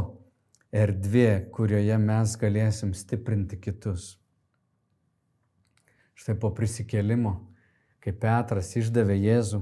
erdvė, 0.75 1.47
kurioje 1.55 1.97
mes 2.01 2.35
galėsim 2.39 2.93
stiprinti 2.97 3.59
kitus. 3.61 4.15
Štai 6.17 6.35
po 6.41 6.51
prisikėlimo, 6.57 7.33
kai 8.03 8.11
Petras 8.11 8.73
išdavė 8.79 9.15
Jėzų 9.21 9.61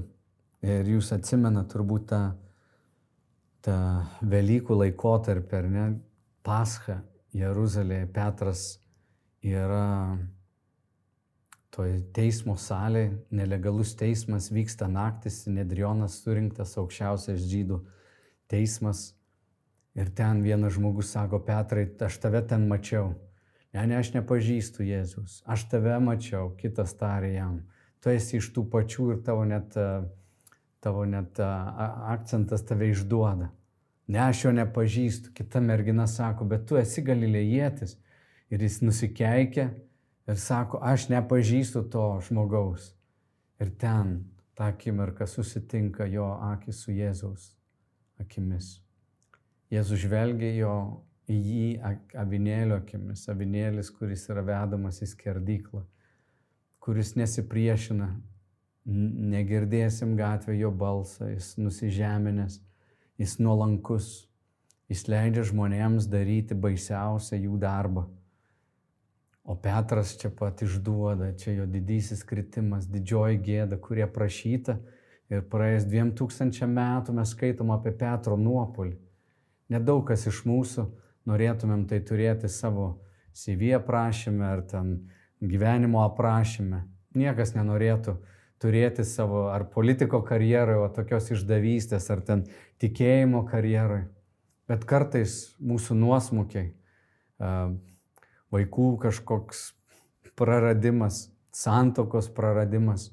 ir 0.66 0.90
jūs 0.96 1.12
atsimena 1.14 1.62
turbūt 1.68 2.08
tą, 2.10 2.22
tą 3.62 3.78
Velykų 4.24 4.80
laikotarpį, 4.80 5.58
ar 5.60 5.68
ne, 5.70 5.86
Pascha 6.46 7.02
Jeruzalėje, 7.36 8.08
Petras 8.16 8.64
yra 9.44 10.16
toj 11.76 11.98
teismo 12.16 12.56
salėje, 12.56 13.12
nelegalus 13.30 13.92
teismas 13.98 14.48
vyksta 14.52 14.88
naktis, 14.88 15.44
Nedrionas 15.46 16.22
surinktas 16.22 16.74
aukščiausias 16.80 17.44
žydų 17.44 17.82
teismas 18.48 19.10
Ir 19.96 20.10
ten 20.12 20.42
vienas 20.44 20.74
žmogus 20.76 21.08
sako, 21.14 21.38
Petrai, 21.40 21.86
aš 22.04 22.18
tave 22.20 22.42
ten 22.44 22.66
mačiau. 22.68 23.14
Ne, 23.72 23.86
ne, 23.88 23.96
aš 23.96 24.10
nepažįstu 24.12 24.84
Jėzus. 24.84 25.40
Aš 25.48 25.64
tave 25.72 25.96
mačiau, 26.04 26.50
kitas 26.60 26.92
tarė 27.00 27.32
jam. 27.32 27.62
Tu 28.04 28.12
esi 28.12 28.36
iš 28.36 28.50
tų 28.52 28.66
pačių 28.72 29.06
ir 29.14 29.22
tavo 29.24 29.46
net, 29.48 29.72
tavo 30.84 31.06
net 31.08 31.40
akcentas 31.40 32.66
tave 32.68 32.90
išduoda. 32.92 33.48
Ne, 34.12 34.20
aš 34.20 34.44
jo 34.44 34.52
nepažįstu. 34.58 35.32
Kita 35.32 35.64
mergina 35.64 36.04
sako, 36.06 36.44
bet 36.44 36.68
tu 36.68 36.76
esi 36.76 37.04
galilėjėtis. 37.04 37.96
Ir 38.52 38.68
jis 38.68 38.82
nusikeikia 38.84 39.70
ir 40.26 40.40
sako, 40.40 40.80
aš 40.82 41.08
nepažįstu 41.12 41.86
to 41.90 42.06
žmogaus. 42.28 42.92
Ir 43.60 43.70
ten 43.80 44.18
tą 44.56 44.70
akimirką 44.72 45.26
susitinka 45.28 46.06
jo 46.12 46.28
akis 46.52 46.82
su 46.84 46.92
Jėzaus 46.92 47.52
akimis. 48.20 48.76
Jėzus 49.72 50.00
žvelgia 50.04 50.52
jo 50.56 50.76
į 51.26 51.36
jį 51.36 51.66
avinėlio 52.22 52.78
akimis, 52.80 53.26
avinėlis, 53.32 53.90
kuris 53.90 54.28
yra 54.30 54.44
vedamas 54.46 55.00
į 55.02 55.10
skerdyklą, 55.10 55.82
kuris 56.82 57.16
nesipriešina, 57.18 58.12
negirdėsim 58.86 60.14
gatvė 60.18 60.60
jo 60.60 60.70
balsą, 60.70 61.32
jis 61.32 61.56
nusižeminęs, 61.58 62.60
jis 63.18 63.38
nuolankus, 63.42 64.28
jis 64.86 65.06
leidžia 65.10 65.48
žmonėms 65.50 66.06
daryti 66.12 66.54
baisiausią 66.54 67.40
jų 67.42 67.58
darbą. 67.58 68.06
O 69.46 69.54
Petras 69.54 70.16
čia 70.18 70.32
pat 70.34 70.62
išduoda, 70.66 71.30
čia 71.38 71.52
jo 71.60 71.66
didysis 71.70 72.24
kritimas, 72.26 72.88
didžioji 72.90 73.38
gėda, 73.46 73.78
kurie 73.78 74.06
prašyta 74.10 74.80
ir 75.30 75.44
praėjus 75.50 75.86
dviem 75.86 76.10
tūkstančiam 76.18 76.72
metų 76.74 77.14
mes 77.14 77.30
skaitom 77.30 77.70
apie 77.74 77.92
Petro 77.94 78.34
nuopolį. 78.38 78.96
Nedaug 79.70 80.02
kas 80.08 80.26
iš 80.26 80.42
mūsų 80.46 80.88
norėtumėm 81.30 81.86
tai 81.90 82.00
turėti 82.06 82.50
savo 82.50 82.88
CV 83.36 83.76
aprašymę 83.78 84.46
ar 84.50 84.64
ten 84.66 84.92
gyvenimo 85.38 86.02
aprašymę. 86.06 86.82
Niekas 87.14 87.54
nenorėtų 87.54 88.16
turėti 88.62 89.04
savo 89.06 89.46
ar 89.52 89.68
politiko 89.70 90.24
karjeroje, 90.26 90.82
o 90.82 90.92
tokios 90.92 91.30
išdavystės, 91.34 92.10
ar 92.10 92.22
ten 92.26 92.46
tikėjimo 92.82 93.44
karjeroje. 93.46 94.08
Bet 94.66 94.86
kartais 94.90 95.54
mūsų 95.62 95.94
nuosmukiai 96.02 96.72
vaikų 98.54 98.90
kažkoks 99.02 99.72
praradimas, 100.36 101.26
santokos 101.54 102.28
praradimas, 102.32 103.10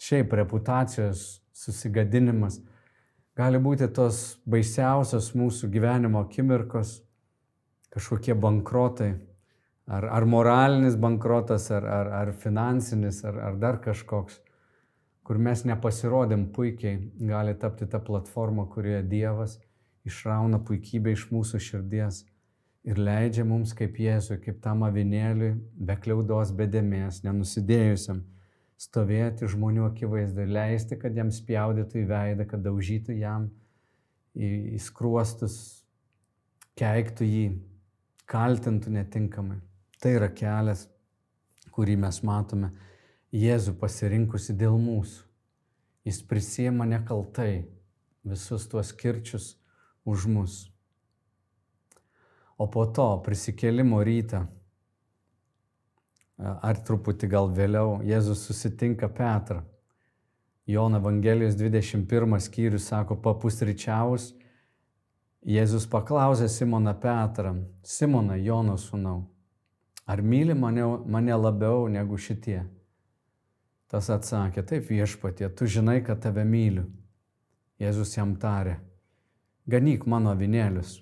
šiaip 0.00 0.32
reputacijos 0.32 1.40
susigadinimas. 1.52 2.60
Gali 3.36 3.60
būti 3.62 3.88
tos 3.94 4.40
baisiausios 4.48 5.32
mūsų 5.38 5.70
gyvenimo 5.72 6.24
akimirkos, 6.24 7.00
kažkokie 7.90 8.34
bankrotai, 8.38 9.14
ar, 9.90 10.06
ar 10.06 10.26
moralinis 10.28 10.96
bankrotas, 11.00 11.70
ar, 11.74 11.86
ar, 11.86 12.12
ar 12.20 12.32
finansinis, 12.36 13.24
ar, 13.24 13.38
ar 13.48 13.58
dar 13.60 13.80
kažkoks, 13.82 14.40
kur 15.26 15.38
mes 15.38 15.64
nepasirodėm 15.66 16.48
puikiai, 16.54 17.00
gali 17.30 17.54
tapti 17.58 17.88
ta 17.90 18.00
platforma, 18.02 18.66
kurioje 18.70 19.02
Dievas 19.08 19.58
išrauna 20.06 20.60
puikybę 20.66 21.14
iš 21.14 21.28
mūsų 21.30 21.60
širdies 21.62 22.24
ir 22.84 22.98
leidžia 23.00 23.44
mums 23.44 23.72
kaip 23.76 23.98
Jėzui, 24.00 24.38
kaip 24.42 24.60
tam 24.64 24.84
avinėliui, 24.86 25.54
be 25.76 25.96
kliaudos, 26.00 26.52
be 26.56 26.66
dėmesio, 26.70 27.26
nenusidėjusiam, 27.28 28.22
stovėti 28.80 29.48
žmonių 29.50 29.84
akivaizdai, 29.90 30.46
leisti, 30.48 30.96
kad 31.00 31.16
jam 31.16 31.32
spjaudytų 31.34 32.00
į 32.00 32.06
veidą, 32.08 32.46
kad 32.48 32.62
daužytų 32.64 33.18
jam 33.20 33.50
į, 34.32 34.76
į 34.76 34.78
skruostus, 34.80 35.56
keiktų 36.80 37.28
jį, 37.28 37.48
kaltintų 38.30 38.94
netinkamai. 38.96 39.58
Tai 40.00 40.14
yra 40.16 40.30
kelias, 40.32 40.86
kurį 41.74 41.98
mes 42.00 42.22
matome 42.24 42.72
Jėzų 43.30 43.76
pasirinkusi 43.78 44.56
dėl 44.58 44.74
mūsų. 44.80 45.26
Jis 46.08 46.16
prisėmė 46.26 46.88
nekaltai 46.96 47.68
visus 48.26 48.64
tuos 48.66 48.90
kirčius 48.96 49.52
už 50.08 50.24
mus. 50.32 50.54
O 52.60 52.66
po 52.68 52.84
to 52.92 53.06
prisikėlimo 53.24 54.02
rytą, 54.04 54.42
ar 56.40 56.80
truputį 56.84 57.30
gal 57.32 57.48
vėliau, 57.56 58.00
Jėzus 58.04 58.44
susitinka 58.48 59.08
Petrą. 59.08 59.62
Jono 60.68 61.00
Evangelijos 61.00 61.56
21 61.58 62.36
skyrius 62.44 62.90
sako, 62.92 63.16
papusryčiaus, 63.16 64.34
Jėzus 65.40 65.88
paklausė 65.88 66.50
Simoną 66.52 66.92
Petrą, 67.00 67.54
Simoną 67.82 68.36
Jono 68.36 68.76
sūnau, 68.78 69.24
ar 70.04 70.20
myli 70.22 70.54
mane, 70.54 70.84
mane 71.08 71.40
labiau 71.40 71.88
negu 71.88 72.20
šitie? 72.20 72.60
Tas 73.90 74.12
atsakė, 74.12 74.62
taip 74.62 74.84
viešpatie, 74.92 75.48
tu 75.48 75.66
žinai, 75.66 76.02
kad 76.04 76.20
tave 76.22 76.44
myliu. 76.44 76.84
Jėzus 77.80 78.12
jam 78.18 78.36
tarė, 78.36 78.76
ganyk 79.66 80.04
mano 80.06 80.36
vinėlius. 80.36 81.00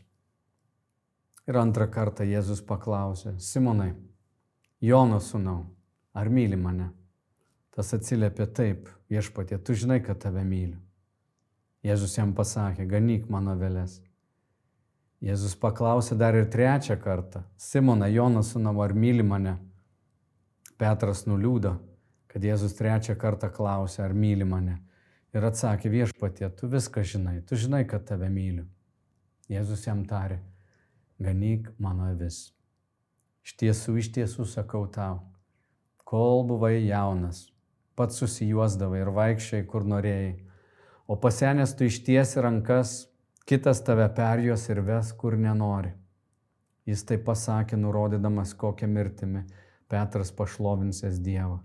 Ir 1.49 1.57
antrą 1.57 1.87
kartą 1.89 2.27
Jėzus 2.29 2.61
paklausė, 2.61 3.39
Simonai, 3.41 3.95
Jono 4.85 5.17
sūnau, 5.25 5.63
ar 6.13 6.29
myli 6.29 6.59
mane? 6.61 6.91
Tas 7.73 7.95
atsiliepė 7.97 8.45
taip, 8.53 8.91
viešpatie, 9.09 9.57
tu 9.65 9.73
žinai, 9.73 10.03
kad 10.05 10.21
tave 10.21 10.43
myliu. 10.45 10.77
Jėzus 11.87 12.19
jam 12.19 12.35
pasakė, 12.37 12.85
ganyk 12.91 13.31
mano 13.33 13.55
vėlės. 13.57 13.97
Jėzus 15.25 15.55
paklausė 15.59 16.19
dar 16.21 16.37
ir 16.37 16.51
trečią 16.53 16.99
kartą, 17.01 17.43
Simona, 17.57 18.11
Jono 18.13 18.45
sūnau, 18.45 18.77
ar 18.85 18.93
myli 18.93 19.25
mane? 19.25 19.57
Petras 20.79 21.25
nuliūdo, 21.27 21.79
kad 22.29 22.45
Jėzus 22.45 22.77
trečią 22.77 23.17
kartą 23.17 23.49
klausė, 23.55 24.05
ar 24.05 24.13
myli 24.13 24.45
mane. 24.45 24.77
Ir 25.33 25.49
atsakė, 25.49 25.89
viešpatie, 25.97 26.53
tu 26.61 26.69
viską 26.69 27.03
žinai, 27.09 27.39
tu 27.49 27.57
žinai, 27.57 27.87
kad 27.89 28.05
tave 28.05 28.29
myliu. 28.29 28.69
Jėzus 29.49 29.89
jam 29.89 30.05
tarė, 30.05 30.43
ganyk 31.19 31.69
mano 31.79 32.09
avis. 32.13 32.49
Iš 33.45 33.55
tiesų, 33.59 33.97
iš 33.99 34.11
tiesų 34.15 34.47
sakau 34.47 34.85
tau, 34.93 35.21
kol 36.07 36.45
buvai 36.47 36.79
jaunas, 36.87 37.49
pats 37.99 38.21
susijuosdavai 38.21 39.03
ir 39.03 39.13
vaikščiai, 39.17 39.67
kur 39.67 39.87
norėjai, 39.89 40.35
o 41.09 41.17
pasenęs 41.17 41.75
tu 41.77 41.89
ištiesi 41.89 42.43
rankas, 42.45 43.09
kitas 43.49 43.81
tave 43.85 44.07
perjuos 44.15 44.69
ir 44.69 44.83
ves, 44.85 45.15
kur 45.17 45.39
nenori. 45.41 45.95
Jis 46.89 47.05
tai 47.09 47.19
pasakė, 47.21 47.77
nurodydamas 47.77 48.55
kokią 48.57 48.89
mirtimį 48.89 49.43
Petras 49.89 50.31
pašlovinsės 50.37 51.17
Dievą. 51.25 51.59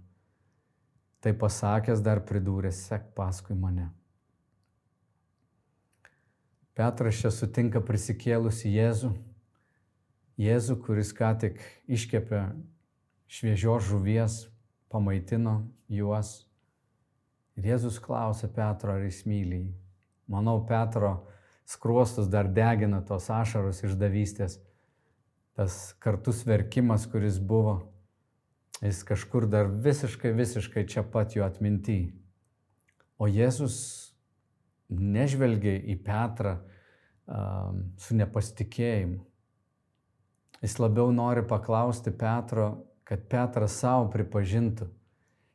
Tai 1.23 1.31
pasakęs 1.39 1.99
dar 2.03 2.23
pridūrė, 2.27 2.71
sek 2.75 3.09
paskui 3.15 3.55
mane. 3.55 3.89
Petras 6.75 7.19
čia 7.19 7.31
sutinka 7.31 7.83
prisikėlusi 7.83 8.71
Jėzų 8.73 9.11
Jėzų, 10.41 10.79
kuris 10.81 11.11
ką 11.13 11.29
tik 11.41 11.59
iškepė 11.85 12.47
šviežios 13.29 13.85
žuvies, 13.85 14.39
pamaitino 14.89 15.59
juos. 15.89 16.43
Ir 17.57 17.73
Jėzus 17.73 17.99
klausė 18.01 18.49
Petro, 18.53 18.95
ar 18.95 19.05
jis 19.05 19.23
myli 19.29 19.59
jį. 19.59 19.71
Manau, 20.33 20.63
Petro 20.65 21.27
skruostus 21.69 22.29
dar 22.31 22.47
degina 22.49 23.01
tos 23.05 23.29
ašaros 23.29 23.83
išdavystės. 23.85 24.57
Tas 25.53 25.93
kartus 26.01 26.41
verkimas, 26.47 27.05
kuris 27.05 27.37
buvo, 27.37 27.75
jis 28.81 29.03
kažkur 29.05 29.45
dar 29.45 29.69
visiškai, 29.69 30.31
visiškai 30.33 30.87
čia 30.89 31.03
pat 31.05 31.35
jo 31.37 31.45
atminty. 31.45 32.15
O 33.21 33.29
Jėzus 33.29 33.77
nežvelgia 34.89 35.77
į 35.93 35.99
Petrą 36.05 36.57
um, 36.57 37.85
su 38.01 38.17
nepasitikėjimu. 38.17 39.21
Jis 40.63 40.77
labiau 40.79 41.11
nori 41.11 41.43
paklausti 41.43 42.11
Petro, 42.15 42.69
kad 43.03 43.25
Petras 43.27 43.75
savo 43.81 44.07
pripažintų, 44.13 44.87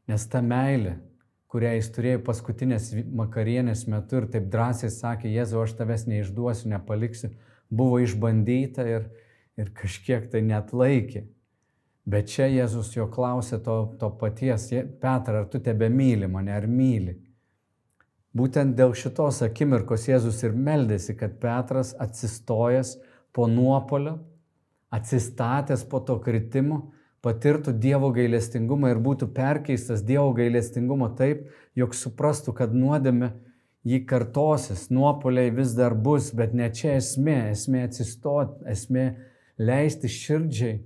nes 0.08 0.26
ta 0.28 0.42
meilė, 0.44 0.98
kurią 1.48 1.70
jis 1.78 1.88
turėjo 1.94 2.20
paskutinės 2.26 2.90
makarienės 3.16 3.86
metu 3.88 4.20
ir 4.20 4.28
taip 4.34 4.50
drąsiai 4.52 4.92
sakė, 4.92 5.30
Jėzau, 5.32 5.64
aš 5.64 5.72
tavęs 5.78 6.04
neišduosiu, 6.10 6.68
nepaliksiu, 6.74 7.32
buvo 7.72 8.02
išbandyta 8.04 8.84
ir, 8.84 9.08
ir 9.56 9.72
kažkiek 9.76 10.28
tai 10.32 10.44
net 10.44 10.74
laikė. 10.76 11.24
Bet 12.08 12.28
čia 12.32 12.46
Jėzus 12.48 12.94
jo 12.96 13.08
klausė 13.12 13.62
to, 13.64 13.80
to 14.00 14.12
paties, 14.20 14.68
Petra, 15.00 15.42
ar 15.42 15.48
tu 15.48 15.60
tebe 15.60 15.88
myli 15.92 16.28
mane, 16.28 16.52
ar 16.52 16.68
myli? 16.68 17.16
Būtent 18.36 18.76
dėl 18.76 18.92
šitos 18.96 19.40
akimirkos 19.44 20.04
Jėzus 20.08 20.44
ir 20.44 20.52
meldėsi, 20.52 21.16
kad 21.16 21.40
Petras 21.40 21.94
atsistojęs 21.96 22.98
po 23.32 23.48
nuopolio 23.48 24.18
atsistatęs 24.94 25.84
po 25.88 26.00
to 26.00 26.18
kritimo, 26.22 26.88
patirtų 27.24 27.74
Dievo 27.82 28.12
gailestingumą 28.14 28.92
ir 28.92 29.02
būtų 29.02 29.30
perkeistas 29.36 30.04
Dievo 30.06 30.30
gailestingumo 30.36 31.10
taip, 31.18 31.48
jog 31.76 31.94
suprastų, 31.94 32.54
kad 32.56 32.74
nuodėme 32.74 33.32
jį 33.88 34.02
kartosis, 34.08 34.88
nuopoliai 34.90 35.50
vis 35.54 35.74
dar 35.76 35.94
bus, 35.94 36.30
bet 36.34 36.54
ne 36.54 36.68
čia 36.74 36.98
esmė, 36.98 37.50
esmė 37.54 37.86
atsistoti, 37.88 38.64
esmė 38.70 39.08
leisti 39.58 40.10
širdžiai 40.12 40.78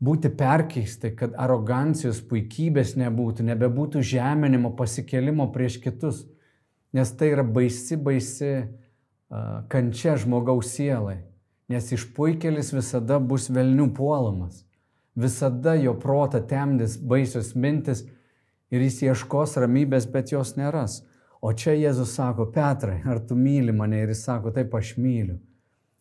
būti 0.00 0.32
perkeistai, 0.32 1.12
kad 1.16 1.34
arogancijos, 1.38 2.22
puikybės 2.28 2.94
nebūtų, 3.00 3.44
nebebūtų 3.50 4.02
žeminimo, 4.06 4.72
pasikelimo 4.76 5.50
prieš 5.52 5.76
kitus, 5.84 6.24
nes 6.96 7.12
tai 7.16 7.34
yra 7.34 7.44
baisi, 7.44 7.98
baisi 8.00 8.52
uh, 8.60 9.60
kančia 9.72 10.16
žmogaus 10.20 10.72
sielai. 10.76 11.20
Nes 11.70 11.92
išpuikelis 11.94 12.72
visada 12.74 13.20
bus 13.22 13.46
velnių 13.52 13.92
puolamas. 13.94 14.64
Visada 15.14 15.76
jo 15.78 15.94
protą 15.98 16.40
temdys 16.42 16.96
baisios 16.98 17.52
mintis 17.54 18.02
ir 18.70 18.82
jis 18.82 19.00
ieškos 19.06 19.54
ramybės, 19.62 20.08
bet 20.10 20.32
jos 20.34 20.56
neras. 20.58 21.00
O 21.40 21.52
čia 21.56 21.72
Jėzus 21.78 22.16
sako, 22.18 22.50
Petrai, 22.52 22.98
ar 23.06 23.22
tu 23.24 23.36
myli 23.38 23.72
mane? 23.72 24.02
Ir 24.02 24.12
jis 24.12 24.24
sako, 24.26 24.52
taip 24.54 24.74
aš 24.76 24.96
myliu. 25.00 25.38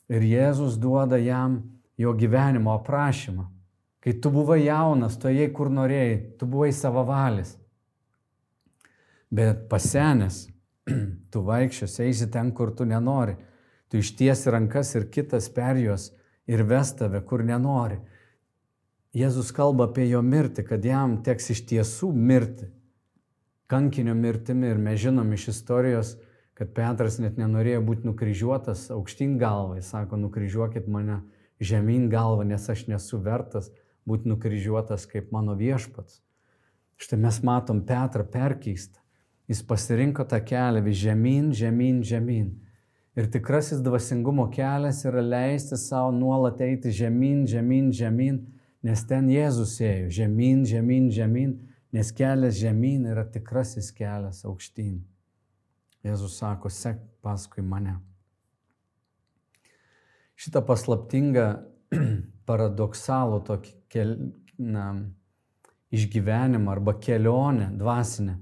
Ir 0.09 0.25
Jėzus 0.25 0.79
duoda 0.81 1.19
jam 1.21 1.61
jo 1.99 2.13
gyvenimo 2.17 2.73
aprašymą. 2.73 3.45
Kai 3.99 4.15
tu 4.23 4.31
buvai 4.31 4.63
jaunas, 4.63 5.17
tu 5.19 5.27
ėjai 5.29 5.51
kur 5.55 5.69
norėjai, 5.71 6.15
tu 6.39 6.47
buvai 6.47 6.71
savavalis. 6.75 7.57
Bet 9.29 9.67
pasenęs, 9.69 10.47
tu 11.31 11.43
vaikščios, 11.45 11.99
eisi 12.07 12.29
ten, 12.31 12.53
kur 12.55 12.71
tu 12.75 12.87
nenori. 12.87 13.35
Tu 13.89 14.03
ištiesi 14.03 14.51
rankas 14.53 14.93
ir 14.95 15.09
kitas 15.09 15.49
perjuos 15.53 16.11
ir 16.49 16.63
ves 16.63 16.93
tave, 16.97 17.21
kur 17.25 17.43
nenori. 17.45 17.99
Jėzus 19.17 19.49
kalba 19.55 19.87
apie 19.89 20.05
jo 20.05 20.21
mirtį, 20.21 20.65
kad 20.67 20.85
jam 20.85 21.17
teks 21.25 21.49
iš 21.55 21.63
tiesų 21.71 22.11
mirti. 22.13 22.69
Kankinio 23.69 24.13
mirtimi 24.17 24.69
ir 24.69 24.77
mes 24.81 25.01
žinom 25.01 25.33
iš 25.33 25.47
istorijos, 25.55 26.15
kad 26.57 26.73
Petras 26.77 27.17
net 27.21 27.37
nenorėjo 27.39 27.81
būti 27.85 28.05
nukryžiuotas 28.09 28.89
aukštyn 28.93 29.37
galvą. 29.41 29.79
Jis 29.79 29.89
sako, 29.93 30.17
nukryžiuokit 30.21 30.89
mane 30.91 31.21
žemyn 31.61 32.09
galvą, 32.11 32.45
nes 32.45 32.65
aš 32.69 32.85
nesu 32.91 33.21
vertas 33.23 33.71
būti 34.09 34.29
nukryžiuotas 34.29 35.05
kaip 35.09 35.31
mano 35.33 35.55
viešpats. 35.57 36.21
Štai 36.99 37.19
mes 37.23 37.37
matom 37.47 37.81
Petrą 37.87 38.25
perkeistą. 38.27 38.99
Jis 39.49 39.63
pasirinko 39.65 40.25
tą 40.29 40.41
kelią 40.45 40.83
vis 40.85 40.99
žemyn, 40.99 41.53
žemyn, 41.55 42.03
žemyn. 42.05 42.49
Ir 43.19 43.27
tikrasis 43.27 43.81
dvasingumo 43.83 44.45
kelias 44.53 45.01
yra 45.03 45.19
leisti 45.19 45.75
savo 45.77 46.13
nuolat 46.15 46.61
eiti 46.63 46.93
žemyn, 46.95 47.41
žemyn, 47.51 47.89
žemyn, 47.91 48.37
nes 48.85 49.01
ten 49.09 49.27
Jėzus 49.27 49.73
ėjo 49.83 50.07
žemyn, 50.21 50.61
žemyn, 50.69 51.09
žemyn, 51.11 51.49
nes 51.91 52.11
kelias 52.15 52.55
žemyn 52.55 53.09
yra 53.11 53.25
tikrasis 53.27 53.89
kelias 53.97 54.45
aukštyn. 54.47 55.01
Jėzus 56.07 56.37
sako, 56.39 56.71
sek 56.71 57.01
paskui 57.19 57.65
mane. 57.65 57.97
Šitą 60.39 60.63
paslaptingą, 60.63 61.49
paradoksalų 62.47 63.41
tokį 63.51 63.75
kel, 63.91 64.15
na, 64.55 64.93
išgyvenimą 65.91 66.71
arba 66.71 66.95
kelionę 67.03 67.73
dvasinę 67.75 68.39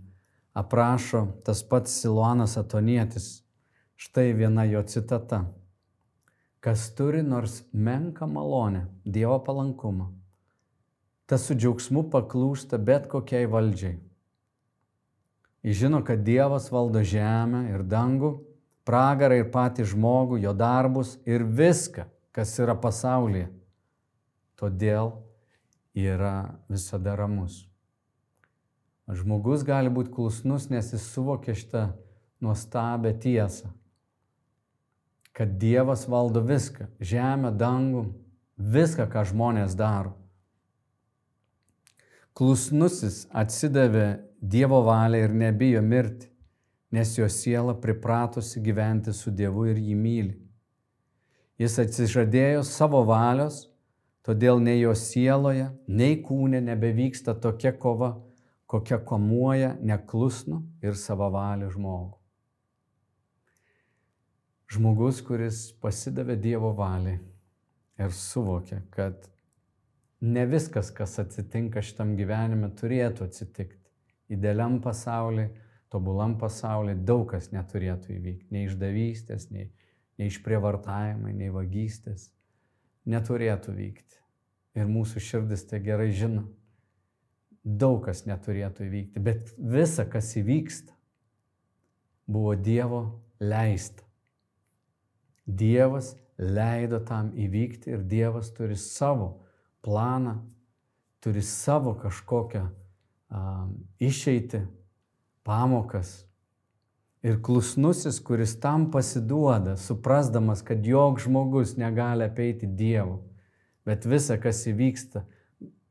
aprašo 0.54 1.26
tas 1.50 1.66
pats 1.66 1.98
Silonas 2.02 2.58
Atonietis 2.62 3.47
Štai 3.98 4.34
viena 4.38 4.62
jo 4.70 4.84
citata. 4.86 5.40
Kas 6.62 6.92
turi 6.94 7.24
nors 7.26 7.64
menką 7.74 8.28
malonę, 8.30 8.84
Dievo 9.06 9.40
palankumą, 9.42 10.12
tas 11.26 11.48
su 11.50 11.56
džiaugsmu 11.58 12.04
paklūsta 12.14 12.78
bet 12.78 13.08
kokiai 13.10 13.48
valdžiai. 13.50 13.96
Jis 15.66 15.80
žino, 15.80 16.04
kad 16.06 16.22
Dievas 16.22 16.68
valdo 16.70 17.02
žemę 17.02 17.64
ir 17.72 17.82
dangų, 17.90 18.30
pragarą 18.86 19.40
ir 19.42 19.50
patį 19.56 19.88
žmogų, 19.90 20.38
jo 20.46 20.54
darbus 20.54 21.16
ir 21.26 21.42
viską, 21.42 22.06
kas 22.30 22.54
yra 22.62 22.78
pasaulyje. 22.78 23.50
Todėl 24.62 25.16
yra 25.98 26.54
visada 26.70 27.18
ramus. 27.18 27.64
Žmogus 29.10 29.66
gali 29.66 29.90
būti 29.90 30.14
klusnus, 30.14 30.70
nes 30.70 30.94
jis 30.94 31.10
suvokia 31.16 31.58
šitą 31.58 31.88
nuostabę 32.46 33.18
tiesą 33.18 33.74
kad 35.38 35.50
Dievas 35.60 36.08
valdo 36.10 36.42
viską- 36.42 36.88
žemę, 37.12 37.52
dangų, 37.54 38.08
viską, 38.58 39.06
ką 39.06 39.22
žmonės 39.30 39.76
daro. 39.78 40.16
Klusnusis 42.34 43.28
atsidavė 43.30 44.24
Dievo 44.42 44.82
valiai 44.86 45.24
ir 45.26 45.34
nebijo 45.34 45.82
mirti, 45.82 46.28
nes 46.92 47.18
jo 47.18 47.30
siela 47.30 47.74
pripratusi 47.74 48.62
gyventi 48.62 49.14
su 49.14 49.32
Dievu 49.32 49.66
ir 49.70 49.78
jį 49.78 49.96
myli. 49.96 50.36
Jis 51.60 51.80
atsižadėjo 51.86 52.64
savo 52.66 53.04
valios, 53.06 53.68
todėl 54.26 54.60
nei 54.62 54.80
jo 54.82 54.94
sieloje, 54.94 55.70
nei 55.88 56.18
kūne 56.24 56.62
nebevyksta 56.62 57.34
tokia 57.42 57.72
kova, 57.78 58.16
kokia 58.66 58.98
komuoja 58.98 59.76
neklusnų 59.82 60.64
ir 60.82 60.94
savavalių 60.94 61.70
žmogų. 61.74 62.18
Žmogus, 64.68 65.22
kuris 65.24 65.70
pasidavė 65.80 66.36
Dievo 66.44 66.74
valiai 66.76 67.22
ir 67.98 68.12
suvokė, 68.14 68.82
kad 68.92 69.30
ne 70.22 70.44
viskas, 70.50 70.90
kas 70.92 71.16
atsitinka 71.24 71.80
šitam 71.86 72.16
gyvenime, 72.20 72.70
turėtų 72.76 73.30
atsitikti. 73.30 73.80
Idealiam 74.36 74.82
pasauliui, 74.84 75.48
tobulam 75.94 76.36
pasauliui 76.40 76.98
daug 77.08 77.24
kas 77.32 77.54
neturėtų 77.54 78.12
įvykti. 78.18 78.50
Nei 78.52 78.68
išdavystės, 78.68 79.48
nei, 79.56 79.70
nei 80.20 80.28
išprievartavimai, 80.28 81.32
nei 81.38 81.54
vagystės. 81.54 82.28
Neturėtų 83.08 83.76
vykti. 83.78 84.20
Ir 84.78 84.90
mūsų 84.92 85.24
širdis 85.24 85.64
tai 85.70 85.80
gerai 85.86 86.10
žino. 86.12 86.44
Daug 87.64 88.02
kas 88.04 88.26
neturėtų 88.28 88.84
įvykti. 88.90 89.24
Bet 89.24 89.54
visa, 89.58 90.04
kas 90.12 90.34
įvyksta, 90.40 90.92
buvo 92.28 92.52
Dievo 92.60 93.02
leista. 93.40 94.07
Dievas 95.48 96.14
leido 96.38 97.00
tam 97.00 97.32
įvykti 97.34 97.96
ir 97.96 98.04
Dievas 98.04 98.52
turi 98.54 98.76
savo 98.78 99.40
planą, 99.82 100.38
turi 101.24 101.42
savo 101.42 101.96
kažkokią 101.98 102.68
um, 102.68 103.72
išeitį, 104.04 104.66
pamokas. 105.48 106.26
Ir 107.26 107.40
klusnusis, 107.42 108.20
kuris 108.22 108.54
tam 108.62 108.90
pasiduoda, 108.92 109.76
suprasdamas, 109.82 110.62
kad 110.62 110.86
jog 110.86 111.20
žmogus 111.24 111.74
negali 111.80 112.28
apeiti 112.28 112.68
Dievo, 112.68 113.24
bet 113.88 114.06
visa, 114.06 114.38
kas 114.38 114.62
įvyksta, 114.70 115.24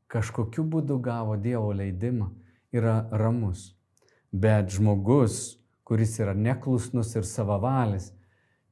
kažkokiu 0.07 0.63
būdu 0.63 1.01
gavo 1.03 1.35
Dievo 1.35 1.73
leidimą, 1.75 2.29
yra 2.71 3.01
ramus. 3.11 3.73
Bet 4.31 4.71
žmogus, 4.71 5.57
kuris 5.87 6.15
yra 6.21 6.33
neklusnus 6.37 7.13
ir 7.15 7.27
savavalis, 7.27 8.13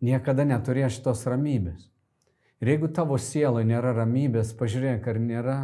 niekada 0.06 0.46
neturės 0.48 0.98
šitos 0.98 1.26
ramybės. 1.30 1.89
Ir 2.63 2.72
jeigu 2.72 2.89
tavo 2.96 3.18
sieloje 3.20 3.68
nėra 3.68 3.91
ramybės, 3.98 4.54
pažiūrėk, 4.58 5.08
ar 5.12 5.20
nėra 5.20 5.58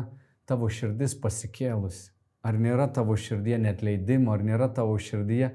tavo 0.49 0.67
širdis 0.71 1.15
pasikėlusi, 1.21 2.09
ar 2.43 2.57
nėra 2.59 2.89
tavo 2.91 3.15
širdie 3.15 3.57
net 3.61 3.83
leidimo, 3.85 4.33
ar 4.35 4.43
nėra 4.43 4.67
tavo 4.75 4.97
širdie 4.99 5.53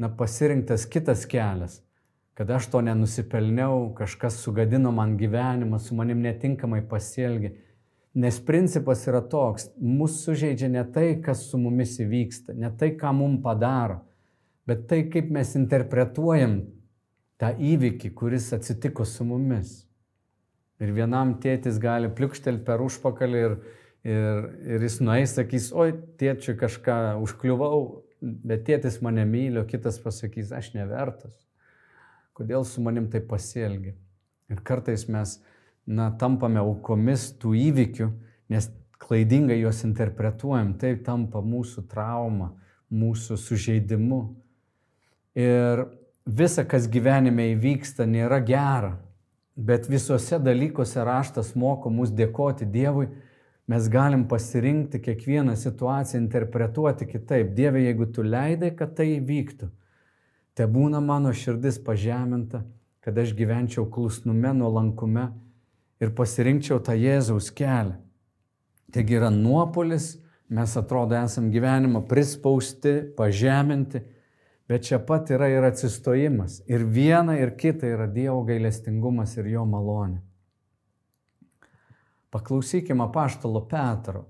na, 0.00 0.08
pasirinktas 0.08 0.86
kitas 0.88 1.26
kelias, 1.28 1.80
kad 2.38 2.50
aš 2.56 2.70
to 2.72 2.80
nenusipelniau, 2.86 3.90
kažkas 3.98 4.38
sugadino 4.40 4.92
man 4.96 5.18
gyvenimą, 5.20 5.78
su 5.78 5.98
manim 5.98 6.22
netinkamai 6.24 6.80
pasielgi. 6.88 7.52
Nes 8.16 8.40
principas 8.42 9.04
yra 9.06 9.20
toks, 9.20 9.68
mūsų 9.76 10.32
sužeidžia 10.32 10.70
ne 10.72 10.82
tai, 10.94 11.20
kas 11.22 11.44
su 11.50 11.60
mumis 11.60 11.98
įvyksta, 12.02 12.56
ne 12.56 12.72
tai, 12.80 12.94
ką 12.98 13.12
mums 13.14 13.44
padaro, 13.44 14.00
bet 14.66 14.88
tai, 14.90 15.04
kaip 15.12 15.28
mes 15.30 15.52
interpretuojam 15.60 16.56
tą 17.40 17.54
įvykį, 17.56 18.12
kuris 18.16 18.50
atsitiko 18.56 19.06
su 19.08 19.24
mumis. 19.24 19.80
Ir 20.80 20.92
vienam 20.96 21.34
tėtis 21.40 21.78
gali 21.80 22.08
pliukštelti 22.12 22.64
per 22.64 22.82
užpakalį 22.84 23.40
ir, 23.44 23.56
ir, 24.04 24.48
ir 24.76 24.84
jis 24.86 24.98
nueis, 25.04 25.34
sakys, 25.36 25.70
oi, 25.76 25.92
tėčiui 26.20 26.56
kažką 26.60 26.96
užkliuvau, 27.24 27.80
bet 28.20 28.64
tėtis 28.68 29.00
mane 29.04 29.24
myli, 29.28 29.60
o 29.60 29.66
kitas 29.68 30.00
pasakys, 30.00 30.52
aš 30.56 30.72
nevertas. 30.76 31.34
Kodėl 32.36 32.64
su 32.64 32.80
manim 32.84 33.10
tai 33.12 33.20
pasielgi? 33.24 33.94
Ir 34.50 34.60
kartais 34.66 35.06
mes, 35.12 35.36
na, 35.84 36.08
tampame 36.20 36.60
aukomis 36.62 37.28
tų 37.40 37.54
įvykių, 37.60 38.08
nes 38.52 38.70
klaidingai 39.00 39.60
juos 39.60 39.84
interpretuojam, 39.84 40.74
tai 40.80 40.94
tampa 41.04 41.40
mūsų 41.44 41.84
trauma, 41.88 42.54
mūsų 42.92 43.36
sužeidimu. 43.40 44.20
Ir 45.38 45.84
visa, 46.26 46.64
kas 46.64 46.88
gyvenime 46.90 47.50
įvyksta, 47.54 48.06
nėra 48.06 48.40
gera, 48.44 48.94
bet 49.56 49.88
visuose 49.90 50.38
dalykuose 50.40 51.04
raštas 51.04 51.54
moko 51.54 51.90
mus 51.90 52.12
dėkoti 52.12 52.68
Dievui, 52.68 53.08
mes 53.70 53.88
galim 53.88 54.26
pasirinkti 54.28 55.00
kiekvieną 55.04 55.54
situaciją, 55.56 56.20
interpretuoti 56.22 57.06
kitaip. 57.06 57.54
Dieve, 57.54 57.84
jeigu 57.84 58.08
tu 58.10 58.24
leidai, 58.26 58.72
kad 58.74 58.96
tai 58.98 59.12
įvyktų, 59.18 59.70
te 60.58 60.66
būna 60.66 61.00
mano 61.00 61.32
širdis 61.32 61.78
pažeminta, 61.84 62.64
kad 63.00 63.18
aš 63.18 63.32
gyvenčiau 63.36 63.86
klusnume, 63.92 64.52
nuolankume 64.56 65.30
ir 66.02 66.10
pasirinkčiau 66.16 66.80
tą 66.84 66.96
Jėzaus 66.98 67.52
kelią. 67.54 67.96
Taigi 68.90 69.16
yra 69.20 69.30
nuopolis, 69.30 70.16
mes 70.50 70.72
atrodo 70.76 71.14
esam 71.14 71.52
gyvenimą 71.54 72.02
prispausti, 72.10 72.96
pažeminti, 73.16 74.02
Bet 74.70 74.84
čia 74.86 75.00
pat 75.02 75.32
yra 75.34 75.48
ir 75.50 75.64
atsistojimas. 75.66 76.60
Ir 76.70 76.84
viena, 76.86 77.34
ir 77.34 77.56
kita 77.58 77.88
yra 77.90 78.04
Dievo 78.06 78.44
gailestingumas 78.46 79.32
ir 79.40 79.48
jo 79.50 79.64
malonė. 79.66 80.20
Paklausykime 82.30 83.08
paštalo 83.10 83.64
Petro. 83.66 84.28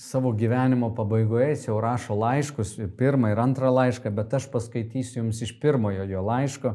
Savo 0.00 0.30
gyvenimo 0.32 0.88
pabaigoje 0.96 1.50
jis 1.50 1.66
jau 1.66 1.76
rašo 1.82 2.16
laiškus, 2.16 2.78
pirmą 2.96 3.34
ir 3.34 3.42
antrą 3.42 3.68
laišką, 3.74 4.08
bet 4.16 4.32
aš 4.38 4.46
paskaitysiu 4.48 5.18
jums 5.20 5.42
iš 5.44 5.52
pirmojo 5.60 6.06
jo 6.08 6.22
laiško, 6.24 6.72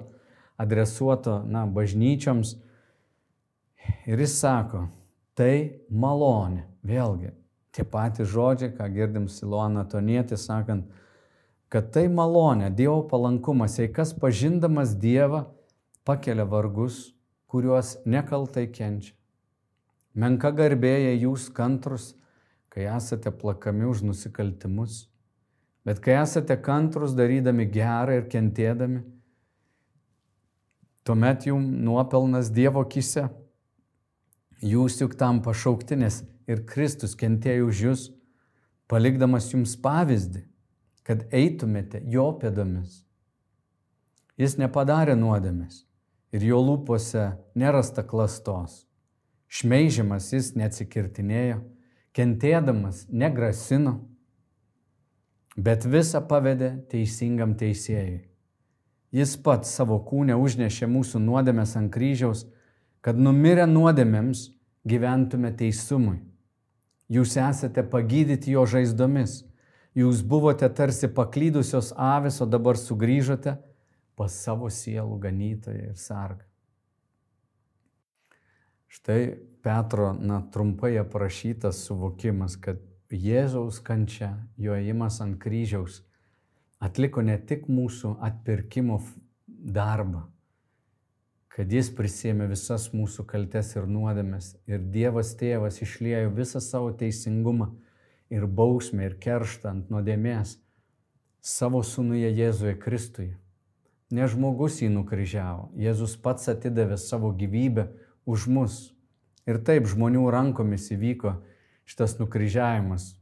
adresuoto, 0.62 1.40
na, 1.50 1.64
bažnyčioms. 1.66 2.52
Ir 4.06 4.22
jis 4.22 4.36
sako, 4.44 4.84
tai 5.34 5.82
malonė. 5.90 6.68
Vėlgi, 6.86 7.34
tie 7.74 7.88
patys 7.90 8.30
žodžiai, 8.30 8.76
ką 8.78 8.92
girdim 8.94 9.26
Siloną 9.26 9.88
Tonietį 9.90 10.38
sakant, 10.38 10.86
kad 11.76 11.90
tai 11.92 12.06
malonė, 12.08 12.70
Dievo 12.72 13.02
palankumas, 13.04 13.74
jei 13.76 13.90
kas 13.92 14.14
pažindamas 14.16 14.94
Dievą 14.96 15.42
pakelia 16.08 16.46
vargus, 16.48 17.10
kuriuos 17.52 17.98
nekaltai 18.08 18.70
kenčia. 18.72 19.12
Menka 20.16 20.54
garbėja 20.56 21.12
jūs 21.18 21.50
kantrus, 21.52 22.14
kai 22.72 22.88
esate 22.88 23.34
plakami 23.36 23.90
už 23.90 24.06
nusikaltimus, 24.08 25.10
bet 25.84 26.00
kai 26.00 26.16
esate 26.22 26.56
kantrus 26.64 27.12
darydami 27.18 27.68
gerą 27.68 28.22
ir 28.22 28.32
kentėdami, 28.32 29.04
tuomet 31.04 31.50
jums 31.52 31.76
nuopelnas 31.90 32.56
Dievo 32.56 32.88
kise. 32.88 33.28
Jūs 34.64 35.02
juk 35.04 35.20
tam 35.20 35.44
pašaukti, 35.44 36.00
nes 36.00 36.24
ir 36.48 36.64
Kristus 36.72 37.20
kentėjo 37.20 37.68
už 37.68 37.86
jūs, 37.90 38.10
palikdamas 38.88 39.52
jums 39.52 39.76
pavyzdį 39.76 40.48
kad 41.06 41.28
eitumėte 41.34 42.02
jo 42.10 42.32
pėdomis. 42.42 43.04
Jis 44.42 44.58
nepadarė 44.60 45.16
nuodėmės, 45.16 45.86
ir 46.36 46.44
jo 46.44 46.60
lūpose 46.60 47.30
nerasta 47.56 48.04
klastos. 48.04 48.84
Šmeižiamas 49.48 50.32
jis 50.34 50.52
neatsikirtinėjo, 50.60 51.62
kentėdamas 52.16 53.06
negrasino, 53.08 54.00
bet 55.56 55.86
visą 55.88 56.20
pavedė 56.28 56.74
teisingam 56.92 57.54
teisėjui. 57.56 58.26
Jis 59.16 59.38
pats 59.40 59.72
savo 59.78 60.02
kūnę 60.04 60.36
užnešė 60.36 60.90
mūsų 60.92 61.22
nuodėmės 61.24 61.78
ant 61.80 61.94
kryžiaus, 61.94 62.44
kad 63.00 63.16
numirę 63.16 63.64
nuodėmėms 63.70 64.50
gyventume 64.84 65.54
teisumui. 65.56 66.18
Jūs 67.08 67.38
esate 67.40 67.86
pagydyti 67.88 68.56
jo 68.58 68.66
žaizdomis. 68.68 69.44
Jūs 69.96 70.26
buvote 70.28 70.68
tarsi 70.76 71.08
paklydusios 71.08 71.94
avis, 71.96 72.42
o 72.44 72.46
dabar 72.46 72.76
sugrįžote 72.76 73.56
pas 74.20 74.34
savo 74.44 74.68
sielų 74.72 75.20
ganytoją 75.24 75.92
ir 75.92 76.00
sargą. 76.00 76.44
Štai 78.92 79.22
Petro, 79.64 80.12
na, 80.14 80.42
trumpai 80.52 80.94
aprašytas 81.00 81.82
suvokimas, 81.88 82.56
kad 82.60 82.84
Jėzaus 83.12 83.80
kančia, 83.80 84.34
jo 84.60 84.76
įimas 84.76 85.22
ant 85.24 85.38
kryžiaus 85.40 86.02
atliko 86.84 87.24
ne 87.24 87.38
tik 87.40 87.68
mūsų 87.72 88.16
atpirkimo 88.28 89.00
darbą, 89.48 90.26
kad 91.56 91.72
jis 91.72 91.90
prisėmė 91.96 92.50
visas 92.52 92.90
mūsų 92.94 93.26
kaltes 93.30 93.72
ir 93.78 93.88
nuodėmes 93.88 94.54
ir 94.68 94.84
Dievas 94.92 95.34
tėvas 95.40 95.80
išliejo 95.86 96.34
visą 96.36 96.62
savo 96.64 96.92
teisingumą 96.92 97.72
ir 98.34 98.46
bausmę 98.46 99.10
ir 99.10 99.18
kerštą 99.22 99.72
ant 99.72 99.92
nuodėmės 99.94 100.56
savo 101.46 101.82
sūnuje 101.86 102.32
Jėzuje 102.34 102.78
Kristuje. 102.82 103.36
Ne 104.14 104.30
žmogus 104.30 104.80
jį 104.82 104.90
nukryžiavo, 104.94 105.72
Jėzus 105.78 106.16
pats 106.22 106.50
atidavė 106.50 106.98
savo 107.02 107.32
gyvybę 107.36 107.90
už 108.26 108.48
mus. 108.48 108.80
Ir 109.46 109.60
taip 109.62 109.86
žmonių 109.90 110.26
rankomis 110.34 110.90
įvyko 110.94 111.36
šitas 111.86 112.18
nukryžiavimas 112.18 113.14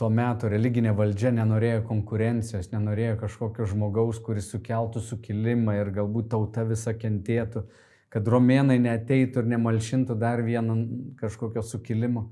tuo 0.00 0.08
metu 0.08 0.48
religinė 0.48 0.94
valdžia 0.96 1.32
nenorėjo 1.36 1.82
konkurencijos, 1.88 2.70
nenorėjo 2.72 3.18
kažkokio 3.20 3.66
žmogaus, 3.68 4.20
kuris 4.24 4.48
sukeltų 4.54 5.02
sukilimą 5.04 5.76
ir 5.82 5.90
galbūt 5.98 6.30
tauta 6.32 6.64
visa 6.64 6.94
kentėtų, 6.96 7.66
kad 8.10 8.28
romėnai 8.32 8.78
neteitų 8.80 9.42
ir 9.42 9.50
nemalšintų 9.52 10.16
dar 10.18 10.40
vieno 10.46 10.78
kažkokio 11.20 11.62
sukilimo. 11.62 12.30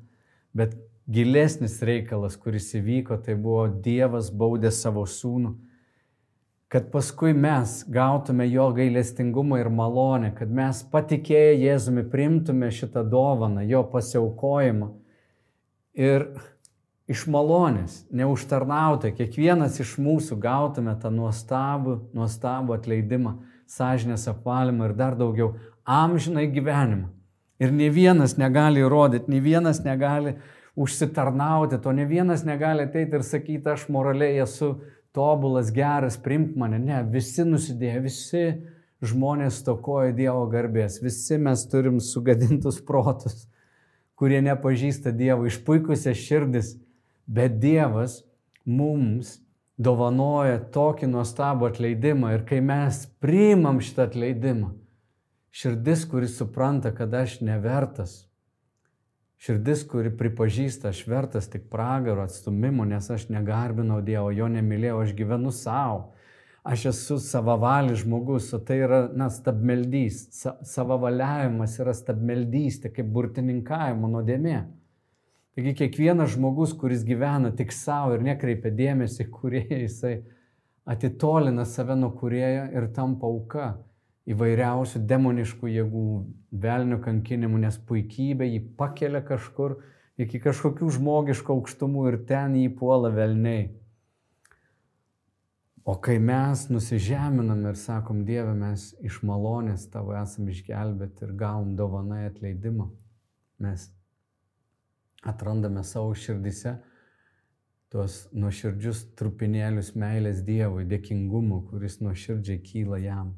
Bet 0.57 0.79
gilesnis 1.09 1.79
reikalas, 1.83 2.37
kuris 2.37 2.69
įvyko, 2.77 3.17
tai 3.25 3.37
buvo 3.39 3.67
Dievas 3.85 4.29
baudė 4.35 4.71
savo 4.75 5.07
sūnų, 5.09 5.55
kad 6.69 6.91
paskui 6.93 7.33
mes 7.33 7.81
gautume 7.89 8.45
jo 8.51 8.69
gailestingumą 8.77 9.63
ir 9.63 9.71
malonę, 9.73 10.35
kad 10.37 10.53
mes 10.53 10.83
patikėję 10.93 11.57
Jėzumi 11.63 12.05
primtume 12.13 12.69
šitą 12.69 13.07
dovaną, 13.09 13.65
jo 13.65 13.83
pasiaukojimą. 13.89 14.91
Ir 15.99 16.29
iš 17.09 17.25
malonės, 17.33 18.03
neužtarnautai, 18.13 19.15
kiekvienas 19.17 19.81
iš 19.81 19.97
mūsų 19.97 20.37
gautume 20.43 20.93
tą 21.01 21.11
nuostabų, 21.11 21.97
nuostabų 22.13 22.77
atleidimą, 22.77 23.39
sąžinės 23.69 24.29
apvalymą 24.29 24.91
ir 24.91 24.95
dar 25.01 25.17
daugiau 25.17 25.55
amžinai 25.89 26.47
gyvenimą. 26.53 27.09
Ir 27.59 27.73
ne 27.75 27.89
vienas 27.91 28.37
negali 28.39 28.85
įrodyti, 28.85 29.33
ne 29.33 29.41
vienas 29.43 29.81
negali 29.83 30.37
užsitarnauti, 30.79 31.81
to 31.83 31.93
ne 31.93 32.07
vienas 32.07 32.45
negali 32.47 32.87
ateiti 32.87 33.19
ir 33.19 33.27
sakyti, 33.27 33.67
aš 33.73 33.89
moraliai 33.93 34.41
esu 34.45 34.77
tobulas, 35.17 35.73
geras, 35.75 36.19
primk 36.23 36.57
mane. 36.57 36.79
Ne, 36.79 37.03
visi 37.11 37.47
nusidėjo, 37.47 38.03
visi 38.05 38.43
žmonės 39.03 39.63
tokoja 39.67 40.15
Dievo 40.15 40.45
garbės, 40.51 41.01
visi 41.03 41.39
mes 41.43 41.65
turim 41.71 41.99
sugadintus 42.03 42.79
protus, 42.85 43.47
kurie 44.19 44.39
nepažįsta 44.47 45.15
Dievo, 45.15 45.47
išpuikusias 45.51 46.19
širdis 46.19 46.77
Bet 47.29 47.59
Dievas 47.61 48.23
mums 48.65 49.35
dovanoja 49.77 50.63
tokį 50.73 51.11
nuostabų 51.13 51.69
atleidimą 51.69 52.33
ir 52.39 52.45
kai 52.49 52.63
mes 52.65 53.03
priimam 53.21 53.83
šitą 53.85 54.07
atleidimą, 54.09 54.71
širdis, 55.53 56.07
kuris 56.09 56.39
supranta, 56.41 56.95
kad 56.97 57.13
aš 57.15 57.43
nevertas, 57.45 58.28
širdis, 59.43 59.85
kuri 59.89 60.11
pripažįsta, 60.19 60.91
aš 60.93 61.05
vertas 61.09 61.49
tik 61.51 61.69
pragaro 61.71 62.25
atstumimo, 62.27 62.87
nes 62.89 63.11
aš 63.11 63.29
negarbinau 63.33 64.01
Dievo, 64.05 64.31
jo 64.35 64.49
nemylėjau, 64.51 65.03
aš 65.05 65.15
gyvenu 65.19 65.53
savo, 65.55 66.15
aš 66.67 66.89
esu 66.93 67.19
savavalis 67.23 68.03
žmogus, 68.03 68.51
o 68.55 68.61
tai 68.61 68.81
yra, 68.87 69.05
na, 69.15 69.31
stabmeldys, 69.33 70.27
Sa 70.35 70.57
savavaliavimas 70.67 71.79
yra 71.81 71.95
stabmeldystė, 71.97 72.91
kaip 72.95 73.09
burtininkavimo 73.15 74.11
nuodėmė. 74.11 74.59
Taigi 75.59 75.75
kiekvienas 75.75 76.37
žmogus, 76.37 76.75
kuris 76.79 77.01
gyvena 77.07 77.51
tik 77.55 77.73
savo 77.75 78.15
ir 78.15 78.23
nekreipia 78.23 78.71
dėmesį 78.71 79.31
kurieją, 79.33 79.79
jisai 79.87 80.13
atitolina 80.89 81.65
save 81.67 81.97
nuo 81.99 82.13
kuriejo 82.15 82.69
ir 82.79 82.87
tampa 82.95 83.27
auka 83.27 83.73
įvairiausių 84.29 85.01
demoniškų 85.09 85.71
jėgų, 85.73 86.09
velnio 86.53 86.99
kankinimų, 87.05 87.63
nes 87.65 87.79
puikybė 87.89 88.49
jį 88.49 88.61
pakelia 88.77 89.23
kažkur 89.25 89.79
iki 90.21 90.41
kažkokių 90.43 90.91
žmogiškų 90.99 91.55
aukštumų 91.55 92.07
ir 92.11 92.19
ten 92.29 92.57
jį 92.59 92.73
puola 92.77 93.11
velniai. 93.15 93.69
O 95.89 95.95
kai 96.05 96.19
mes 96.21 96.67
nusižeminam 96.69 97.63
ir 97.71 97.79
sakom, 97.81 98.21
Dieve, 98.29 98.53
mes 98.53 98.91
iš 99.01 99.23
malonės 99.25 99.87
tavo 99.89 100.13
esam 100.19 100.51
išgelbėti 100.53 101.25
ir 101.25 101.33
gaum 101.41 101.73
dovanai 101.79 102.27
atleidimą, 102.29 102.91
mes 103.65 103.89
atrandame 105.25 105.81
savo 105.89 106.13
širdise 106.13 106.77
tuos 107.89 108.27
nuoširdžius 108.37 109.07
trupinėlius 109.17 109.95
meilės 109.97 110.45
Dievui, 110.45 110.85
dėkingumo, 110.91 111.63
kuris 111.71 112.03
nuoširdžiai 112.05 112.61
kyla 112.69 113.01
jam. 113.01 113.33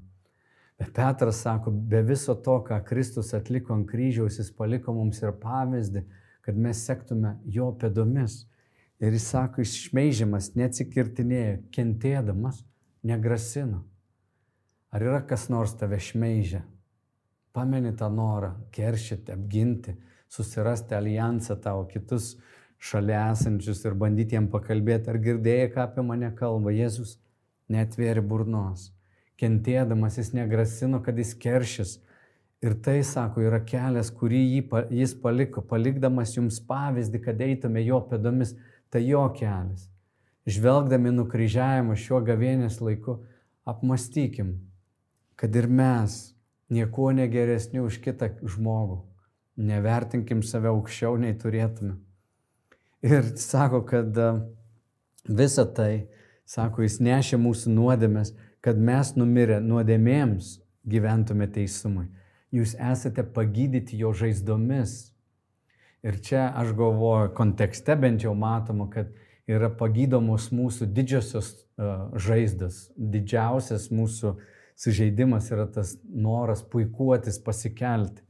Bet 0.80 0.94
Petras 0.96 1.42
sako, 1.44 1.70
be 1.70 2.00
viso 2.02 2.34
to, 2.34 2.56
ką 2.64 2.78
Kristus 2.88 3.34
atliko 3.36 3.74
ant 3.76 3.84
kryžiaus, 3.88 4.38
jis 4.40 4.48
paliko 4.56 4.94
mums 4.96 5.20
ir 5.20 5.34
pavyzdį, 5.42 6.06
kad 6.40 6.56
mes 6.56 6.80
sektume 6.88 7.34
jo 7.44 7.68
pėdomis. 7.76 8.46
Ir 9.00 9.12
jis 9.12 9.26
sako, 9.32 9.60
išmeižiamas, 9.64 10.54
neatsikirtinėjo, 10.56 11.58
kentėdamas, 11.76 12.62
negrasino. 13.04 13.82
Ar 14.90 15.04
yra 15.04 15.20
kas 15.28 15.48
nors 15.52 15.76
tave 15.76 16.00
šmeižia? 16.00 16.62
Pameni 17.52 17.92
tą 17.96 18.08
norą 18.12 18.54
keršyti, 18.72 19.34
apginti, 19.36 19.94
susirasti 20.32 20.96
alijansą 20.96 21.58
tau, 21.60 21.84
kitus 21.92 22.38
šalia 22.80 23.26
esančius 23.34 23.84
ir 23.84 23.96
bandyti 24.00 24.36
jiem 24.38 24.48
pakalbėti, 24.52 25.12
ar 25.12 25.20
girdėjai, 25.20 25.68
ką 25.74 25.84
apie 25.84 26.06
mane 26.06 26.32
kalba. 26.40 26.72
Jėzus 26.72 27.18
netvėrė 27.68 28.24
burnos. 28.24 28.88
Kentėdamas 29.40 30.18
jis 30.20 30.32
negrasino, 30.36 31.00
kad 31.04 31.18
jis 31.18 31.32
keršys. 31.40 31.96
Ir 32.60 32.74
tai, 32.84 32.98
sako, 33.06 33.40
yra 33.48 33.62
kelias, 33.64 34.10
kurį 34.12 34.42
jis 34.92 35.14
paliko, 35.22 35.62
palikdamas 35.64 36.34
jums 36.36 36.60
pavyzdį, 36.68 37.22
kad 37.24 37.40
eitume 37.40 37.80
jo 37.86 38.02
pėdomis. 38.10 38.52
Tai 38.92 39.00
jo 39.06 39.22
kelias. 39.36 39.86
Žvelgdami 40.50 41.12
nukryžiavimą 41.14 41.94
šiuo 41.96 42.18
gavėnės 42.26 42.80
laiku, 42.82 43.20
apmastykim, 43.68 44.56
kad 45.38 45.54
ir 45.56 45.70
mes 45.70 46.34
niekuo 46.72 47.12
negeresni 47.14 47.80
už 47.84 48.00
kitą 48.02 48.32
žmogų 48.42 49.04
nevertinkim 49.60 50.42
save 50.42 50.70
aukščiau 50.70 51.18
nei 51.20 51.34
turėtume. 51.38 51.96
Ir 53.06 53.32
sako, 53.40 53.82
kad 53.88 54.16
e, 54.16 54.30
visa 55.28 55.64
tai, 55.64 56.08
sako, 56.48 56.84
jis 56.84 56.98
nešė 57.04 57.40
mūsų 57.40 57.72
nuodėmės, 57.74 58.34
kad 58.64 58.78
mes 58.78 59.14
numirę 59.16 59.60
nuodėmėms 59.64 60.58
gyventume 60.88 61.48
teisumui. 61.52 62.08
Jūs 62.52 62.74
esate 62.74 63.24
pagydyti 63.34 63.98
jo 64.00 64.12
žaizdomis. 64.16 65.12
Ir 66.02 66.16
čia 66.24 66.48
aš 66.56 66.72
galvoju, 66.76 67.34
kontekste 67.36 67.94
bent 68.00 68.24
jau 68.24 68.32
matoma, 68.34 68.88
kad 68.90 69.12
yra 69.50 69.68
pagydomos 69.70 70.48
mūsų 70.54 70.88
didžiosios 70.94 71.52
uh, 71.52 72.08
žaizdas. 72.16 72.88
Didžiausias 72.96 73.90
mūsų 73.92 74.34
sužeidimas 74.80 75.50
yra 75.52 75.68
tas 75.70 75.96
noras 76.04 76.64
puikuotis, 76.64 77.38
pasikelti. 77.44 78.24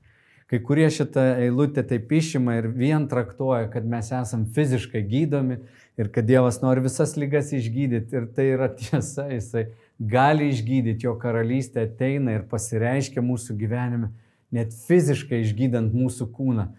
Kai 0.50 0.58
kurie 0.66 0.88
šitą 0.90 1.22
eilutę 1.38 1.84
taip 1.86 2.10
išima 2.10 2.56
ir 2.58 2.66
vien 2.74 3.04
traktuoja, 3.06 3.68
kad 3.70 3.84
mes 3.86 4.08
esam 4.10 4.48
fiziškai 4.50 5.04
gydomi 5.06 5.60
ir 6.00 6.10
kad 6.10 6.26
Dievas 6.26 6.58
nori 6.58 6.82
visas 6.82 7.14
lygas 7.14 7.52
išgydyti. 7.54 8.16
Ir 8.18 8.26
tai 8.34 8.48
yra 8.56 8.66
tiesa, 8.80 9.28
jisai 9.30 9.68
gali 10.00 10.48
išgydyti, 10.50 11.04
jo 11.04 11.14
karalystė 11.20 11.84
ateina 11.84 12.38
ir 12.38 12.46
pasireiškia 12.48 13.22
mūsų 13.24 13.56
gyvenime, 13.60 14.10
net 14.50 14.72
fiziškai 14.88 15.42
išgydant 15.44 15.94
mūsų 15.94 16.30
kūną. 16.34 16.70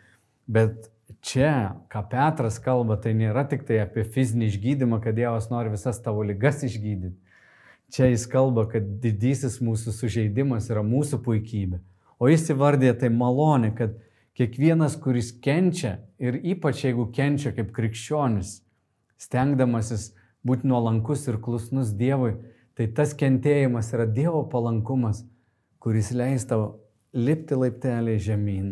Bet 0.52 0.90
čia, 1.22 1.78
ką 1.92 2.04
Petras 2.10 2.58
kalba, 2.60 2.98
tai 2.98 3.14
nėra 3.18 3.46
tik 3.48 3.64
tai 3.68 3.80
apie 3.84 4.04
fizinį 4.04 4.50
išgydymą, 4.50 5.02
kad 5.04 5.16
Dievas 5.16 5.52
nori 5.54 5.72
visas 5.74 6.02
tavo 6.02 6.26
lygas 6.26 6.64
išgydyti. 6.66 7.16
Čia 7.92 8.08
jis 8.08 8.26
kalba, 8.32 8.66
kad 8.72 8.86
didysis 9.04 9.60
mūsų 9.62 9.94
sužeidimas 9.94 10.70
yra 10.72 10.84
mūsų 10.84 11.20
puikybė. 11.26 11.82
O 12.22 12.30
jis 12.32 12.48
įvardė 12.54 12.94
tai 12.98 13.10
malonė, 13.12 13.74
kad 13.76 13.98
kiekvienas, 14.40 14.96
kuris 15.02 15.34
kenčia 15.44 15.98
ir 16.22 16.38
ypač 16.40 16.86
jeigu 16.86 17.10
kenčia 17.14 17.52
kaip 17.56 17.74
krikščionis, 17.76 18.62
stengdamasis 19.20 20.14
būti 20.48 20.70
nuolankus 20.72 21.28
ir 21.28 21.42
klusnus 21.44 21.92
Dievui, 21.98 22.38
tai 22.82 22.88
tas 22.98 23.12
kentėjimas 23.14 23.92
yra 23.94 24.08
Dievo 24.10 24.40
palankumas, 24.50 25.20
kuris 25.78 26.08
leis 26.18 26.48
tau 26.50 26.80
lipti 27.14 27.54
laiptelį 27.54 28.16
žemyn, 28.18 28.72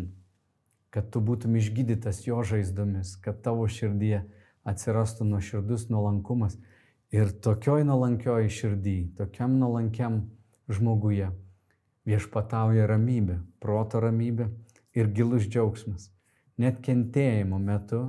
kad 0.90 1.12
tu 1.14 1.22
būtum 1.22 1.54
išgydytas 1.60 2.24
jo 2.26 2.40
žaizdomis, 2.42 3.12
kad 3.22 3.38
tavo 3.44 3.68
širdie 3.70 4.24
atsirastų 4.66 5.28
nuoširdus 5.28 5.86
nuolankumas. 5.94 6.58
Ir 7.14 7.30
tokioj 7.30 7.86
nuolankioj 7.86 8.50
širdį, 8.50 8.96
tokiam 9.18 9.54
nuolankiam 9.62 10.24
žmoguje 10.66 11.30
viešpatauja 12.10 12.90
ramybė, 12.90 13.38
proto 13.62 14.02
ramybė 14.02 14.50
ir 14.98 15.14
gilus 15.14 15.46
džiaugsmas. 15.46 16.10
Net 16.58 16.82
kentėjimo 16.82 17.62
metu 17.62 18.08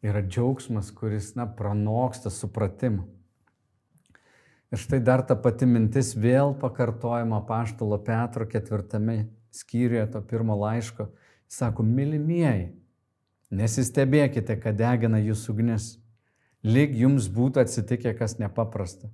yra 0.00 0.24
džiaugsmas, 0.24 0.88
kuris, 0.96 1.34
na, 1.36 1.44
pranoksta 1.44 2.32
supratimą. 2.32 3.04
Ir 4.70 4.78
štai 4.78 5.00
dar 5.02 5.24
ta 5.26 5.34
pati 5.34 5.66
mintis 5.66 6.12
vėl 6.14 6.54
pakartojama 6.58 7.40
paštalo 7.46 7.98
Petro 8.06 8.46
ketvirtame 8.46 9.24
skyriuje 9.50 10.06
to 10.12 10.20
pirmo 10.22 10.54
laiško. 10.54 11.08
Jis 11.50 11.58
sako, 11.58 11.82
mylimieji, 11.82 12.68
nesistebėkite, 13.50 14.54
kad 14.62 14.78
degina 14.78 15.18
jūsų 15.18 15.54
ugnis, 15.54 15.88
lyg 16.62 16.94
jums 16.94 17.26
būtų 17.34 17.64
atsitikę 17.64 18.12
kas 18.18 18.36
nepaprasta, 18.38 19.10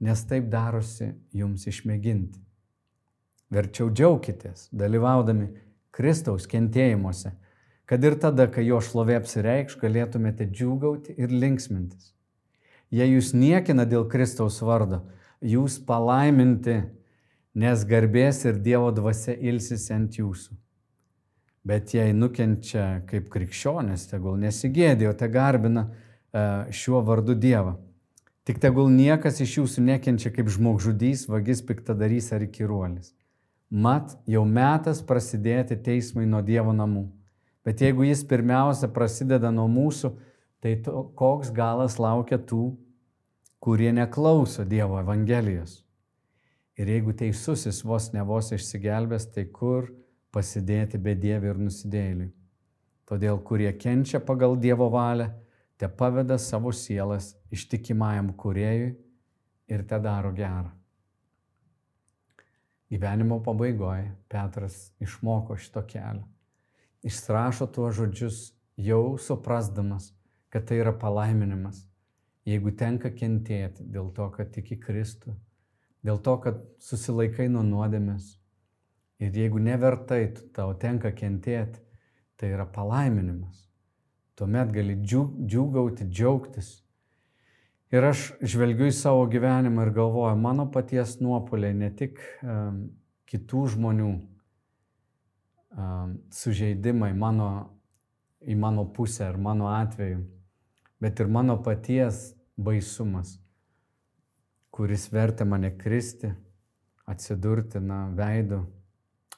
nes 0.00 0.22
taip 0.24 0.48
darosi 0.48 1.10
jums 1.36 1.66
išmėginti. 1.68 2.40
Verčiau 3.52 3.90
džiaukitės, 3.90 4.70
dalyvaudami 4.72 5.50
Kristaus 5.92 6.46
kentėjimuose, 6.48 7.34
kad 7.84 8.04
ir 8.06 8.16
tada, 8.22 8.46
kai 8.48 8.64
jo 8.64 8.78
šlovė 8.80 9.18
apsireikš, 9.18 9.76
galėtumėte 9.82 10.46
džiūgauti 10.48 11.18
ir 11.18 11.34
linksmintis. 11.34 12.14
Jei 12.90 13.12
jūs 13.12 13.30
niekina 13.38 13.84
dėl 13.86 14.08
Kristaus 14.10 14.58
vardo, 14.66 15.04
jūs 15.40 15.78
palaiminti, 15.86 16.80
nes 17.54 17.84
garbės 17.86 18.42
ir 18.48 18.58
Dievo 18.58 18.90
dvasia 18.94 19.36
ilsis 19.38 19.86
ant 19.94 20.18
jūsų. 20.18 20.56
Bet 21.66 21.92
jei 21.94 22.14
nukenčia 22.16 23.04
kaip 23.06 23.28
krikščionis, 23.30 24.08
tegul 24.10 24.38
nesigėdė, 24.40 25.10
o 25.10 25.14
te 25.14 25.28
garbina 25.30 25.86
e, 25.86 26.72
šiuo 26.72 27.02
vardu 27.04 27.36
Dievą. 27.36 27.76
Tik 28.48 28.58
tegul 28.62 28.88
niekas 28.90 29.42
iš 29.44 29.58
jūsų 29.58 29.84
nekenčia 29.84 30.32
kaip 30.34 30.48
žmogžudys, 30.50 31.26
vagis, 31.30 31.60
piktadarys 31.62 32.32
ar 32.34 32.46
įkyruolis. 32.46 33.12
Mat, 33.70 34.16
jau 34.26 34.42
metas 34.48 35.04
prasidėti 35.06 35.76
teismai 35.78 36.24
nuo 36.26 36.40
Dievo 36.42 36.72
namų. 36.74 37.04
Bet 37.62 37.84
jeigu 37.84 38.08
jis 38.08 38.24
pirmiausia 38.26 38.88
prasideda 38.90 39.52
nuo 39.54 39.68
mūsų, 39.70 40.10
tai 40.60 40.76
to, 40.84 41.04
koks 41.16 41.52
galas 41.54 41.98
laukia 42.00 42.38
tų, 42.38 42.74
kurie 43.60 43.90
neklauso 43.92 44.64
Dievo 44.64 44.98
Evangelijos. 45.00 45.80
Ir 46.80 46.88
jeigu 46.88 47.12
teisusis 47.16 47.82
vos 47.84 48.08
ne 48.14 48.24
vos 48.24 48.52
išsigelbės, 48.56 49.28
tai 49.34 49.46
kur 49.52 49.90
pasidėti 50.32 51.00
be 51.00 51.14
Dievo 51.18 51.50
ir 51.50 51.60
nusidėliui. 51.60 52.30
Todėl, 53.10 53.40
kurie 53.44 53.72
kenčia 53.76 54.20
pagal 54.22 54.56
Dievo 54.60 54.88
valią, 54.92 55.28
te 55.76 55.88
paveda 55.88 56.38
savo 56.38 56.72
sielas 56.72 57.34
ištikimajam 57.50 58.32
kuriejui 58.38 58.92
ir 59.70 59.86
te 59.88 59.98
daro 60.00 60.32
gerą. 60.36 60.70
Gyvenimo 62.90 63.38
pabaigoje 63.42 64.10
Petras 64.28 64.90
išmoko 65.02 65.56
šito 65.58 65.82
kelio 65.86 66.26
išrašo 67.02 67.66
tuos 67.66 67.96
žodžius 67.96 68.40
jau 68.76 69.16
suprasdamas, 69.18 70.12
kad 70.50 70.66
tai 70.68 70.80
yra 70.82 70.92
palaiminimas. 70.96 71.84
Jeigu 72.48 72.72
tenka 72.76 73.10
kentėti 73.14 73.84
dėl 73.84 74.10
to, 74.16 74.26
kad 74.34 74.50
tiki 74.54 74.78
Kristų, 74.80 75.34
dėl 76.06 76.18
to, 76.24 76.36
kad 76.42 76.62
susilaikai 76.82 77.48
nuo 77.52 77.62
nuodėmės 77.66 78.32
ir 79.20 79.36
jeigu 79.36 79.60
nevertai 79.62 80.22
tau 80.56 80.72
tenka 80.74 81.12
kentėti, 81.12 81.82
tai 82.40 82.54
yra 82.54 82.64
palaiminimas. 82.64 83.66
Tuomet 84.40 84.72
gali 84.72 84.96
džiūgauti, 85.04 86.08
džiaugtis. 86.08 86.78
Ir 87.92 88.06
aš 88.06 88.30
žvelgiu 88.40 88.88
į 88.88 88.94
savo 88.96 89.26
gyvenimą 89.28 89.84
ir 89.84 89.92
galvoju, 89.92 90.38
mano 90.40 90.64
paties 90.72 91.18
nuopoliai, 91.20 91.74
ne 91.76 91.90
tik 91.92 92.22
um, 92.40 92.86
kitų 93.28 93.66
žmonių, 93.74 94.10
sužeidimai 96.34 97.12
mano, 97.14 97.50
į 98.42 98.56
mano 98.58 98.86
pusę 98.94 99.26
ar 99.28 99.38
mano 99.38 99.68
atveju, 99.70 100.22
bet 101.00 101.20
ir 101.20 101.26
mano 101.32 101.56
paties 101.62 102.30
baisumas, 102.60 103.38
kuris 104.70 105.08
vertė 105.12 105.46
mane 105.48 105.72
kristi, 105.76 106.32
atsidurti 107.10 107.80
na, 107.82 108.04
veidu 108.14 108.62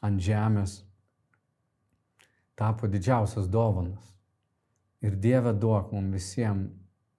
ant 0.03 0.21
žemės, 0.21 0.83
tapo 2.59 2.91
didžiausias 2.91 3.49
dovanas. 3.49 4.11
Ir 5.03 5.17
Dieve 5.19 5.55
duok 5.59 5.91
mums 5.95 6.15
visiems 6.15 6.71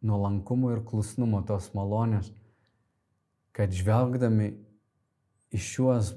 nuolankumo 0.03 0.71
ir 0.71 0.83
klusnumo 0.83 1.41
tos 1.47 1.69
malonės, 1.75 2.29
kad 3.55 3.71
žvelgdami 3.71 4.51
į 5.53 5.59
šiuos 5.61 6.13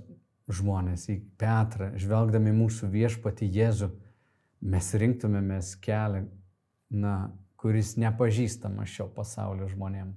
žmonės, 0.50 1.08
į 1.10 1.20
Petrą, 1.38 1.92
žvelgdami 1.98 2.54
mūsų 2.54 2.90
viešpati 2.90 3.48
Jėzų, 3.50 3.90
mes 4.66 4.92
rinktumėmės 4.98 5.74
kelią, 5.82 6.24
na, 6.90 7.16
kuris 7.66 7.96
nepažįstamas 7.98 8.92
šio 8.94 9.08
pasaulio 9.10 9.66
žmonėm. 9.66 10.12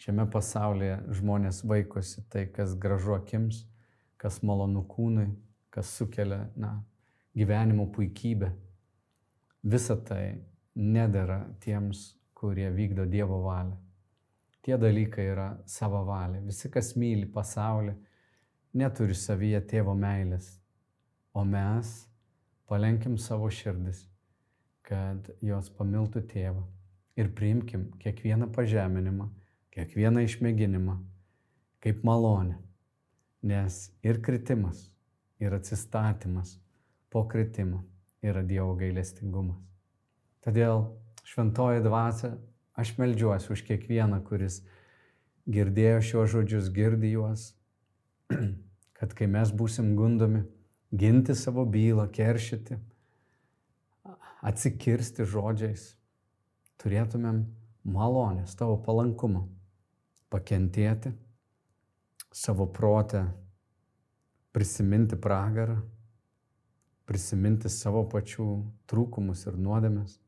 Šiame 0.00 0.24
pasaulyje 0.32 0.94
žmonės 1.18 1.58
vaikosi 1.68 2.22
tai, 2.32 2.46
kas 2.48 2.72
gražu 2.80 3.12
akims, 3.12 3.58
kas 4.16 4.38
malonu 4.40 4.86
kūnui, 4.88 5.26
kas 5.68 5.90
sukelia, 5.98 6.46
na, 6.56 6.78
gyvenimo 7.36 7.84
puikybę. 7.92 8.48
Visa 9.68 9.98
tai 10.00 10.38
nedara 10.72 11.42
tiems, 11.60 12.14
kurie 12.32 12.70
vykdo 12.72 13.04
Dievo 13.04 13.42
valią. 13.44 13.76
Tie 14.64 14.80
dalykai 14.80 15.28
yra 15.34 15.50
savo 15.68 16.06
valia. 16.08 16.40
Visi, 16.40 16.72
kas 16.72 16.94
myli 16.96 17.28
pasaulį, 17.36 17.98
neturi 18.80 19.20
savyje 19.26 19.60
tėvo 19.74 19.92
meilės, 19.92 20.54
o 21.36 21.44
mes 21.44 21.92
palenkim 22.64 23.20
savo 23.20 23.52
širdis, 23.52 24.06
kad 24.84 25.30
jos 25.44 25.70
pamiltų 25.78 26.22
tėvą 26.30 26.62
ir 27.16 27.30
priimkim 27.36 27.88
kiekvieną 28.02 28.50
pažeminimą, 28.54 29.30
kiekvieną 29.74 30.24
išmėginimą 30.26 30.98
kaip 31.84 32.04
malonę, 32.04 32.56
nes 33.44 33.92
ir 34.02 34.20
kritimas, 34.24 34.86
ir 35.40 35.54
atsistatymas 35.54 36.58
po 37.12 37.24
kritimo 37.28 37.82
yra 38.24 38.42
Dievo 38.42 38.72
gailestingumas. 38.78 39.60
Todėl 40.44 40.86
šventoji 41.28 41.82
dvasia, 41.84 42.34
aš 42.76 42.94
melžiuosi 42.98 43.52
už 43.52 43.64
kiekvieną, 43.68 44.22
kuris 44.24 44.62
girdėjo 45.48 46.00
šiuos 46.08 46.32
žodžius, 46.32 46.72
girdi 46.72 47.12
juos, 47.14 47.52
kad 48.98 49.12
kai 49.16 49.28
mes 49.28 49.52
būsim 49.52 49.92
gundomi 49.96 50.44
ginti 50.94 51.36
savo 51.36 51.64
bylą, 51.68 52.08
keršyti, 52.12 52.78
atsikirsti 54.44 55.24
žodžiais, 55.28 55.94
turėtumėm 56.82 57.44
malonės, 57.84 58.52
tavo 58.58 58.76
palankumą, 58.84 59.46
pakentėti 60.32 61.14
savo 62.34 62.66
protę, 62.66 63.24
prisiminti 64.52 65.16
pragarą, 65.16 65.78
prisiminti 67.08 67.70
savo 67.72 68.04
pačių 68.10 68.48
trūkumus 68.90 69.46
ir 69.48 69.56
nuodėmes. 69.60 70.18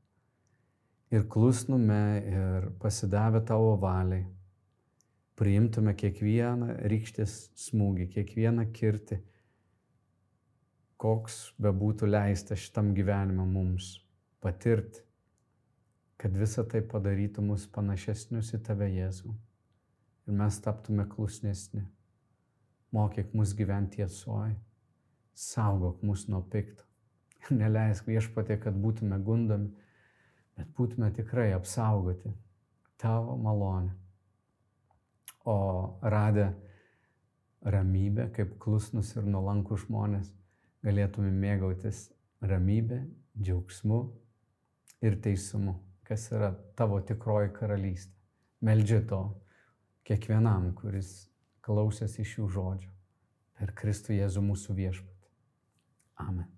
Ir 1.14 1.29
klusnume 1.31 2.01
ir 2.27 2.71
pasidavę 2.83 3.45
tavo 3.47 3.77
valiai 3.81 4.25
priimtume 5.37 5.93
kiekvieną 5.95 6.79
rykštės 6.89 7.35
smūgį, 7.67 8.09
kiekvieną 8.14 8.64
kirtį, 8.75 9.21
koks 10.97 11.37
bebūtų 11.61 12.09
leista 12.09 12.57
šitam 12.57 12.95
gyvenimą 12.97 13.45
mums 13.45 13.93
patirti, 14.47 15.03
kad 16.20 16.36
visa 16.38 16.64
tai 16.64 16.80
padarytų 16.86 17.44
mus 17.44 17.66
panašesnius 17.72 18.55
į 18.57 18.62
tave 18.66 18.88
Jėzų. 18.92 19.34
Ir 20.26 20.38
mes 20.38 20.59
taptume 20.62 21.07
klusnesni. 21.11 21.84
Mokyk 22.94 23.34
mus 23.36 23.53
gyventi 23.59 24.01
tiesoje, 24.01 24.55
saugok 25.34 26.03
mus 26.07 26.24
nuo 26.30 26.40
pikto. 26.51 26.86
Ir 27.44 27.57
neleisk 27.61 28.09
viešpatė, 28.09 28.57
kad 28.62 28.78
būtume 28.80 29.18
gundomi, 29.22 29.72
bet 30.57 30.70
būtume 30.78 31.11
tikrai 31.14 31.51
apsaugoti 31.55 32.32
tavo 33.03 33.36
malonę. 33.36 33.92
O 35.47 35.59
radę 36.03 36.49
ramybę, 37.62 38.30
kaip 38.34 38.57
klusnus 38.62 39.12
ir 39.18 39.26
nuolankų 39.26 39.78
žmonės, 39.84 40.32
galėtume 40.86 41.30
mėgautis 41.34 42.09
ramybė, 42.42 43.05
džiaugsmu 43.36 44.01
ir 45.05 45.18
teisumu, 45.22 45.76
kas 46.07 46.28
yra 46.32 46.53
tavo 46.78 47.01
tikroji 47.01 47.53
karalystė. 47.57 48.14
Meldžiu 48.64 49.03
to 49.09 49.22
kiekvienam, 50.09 50.70
kuris 50.78 51.28
klausėsi 51.66 52.24
šių 52.24 52.51
žodžių 52.57 52.92
per 53.59 53.72
Kristų 53.76 54.16
Jėzų 54.16 54.44
mūsų 54.51 54.76
viešpatį. 54.80 55.32
Amen. 56.24 56.56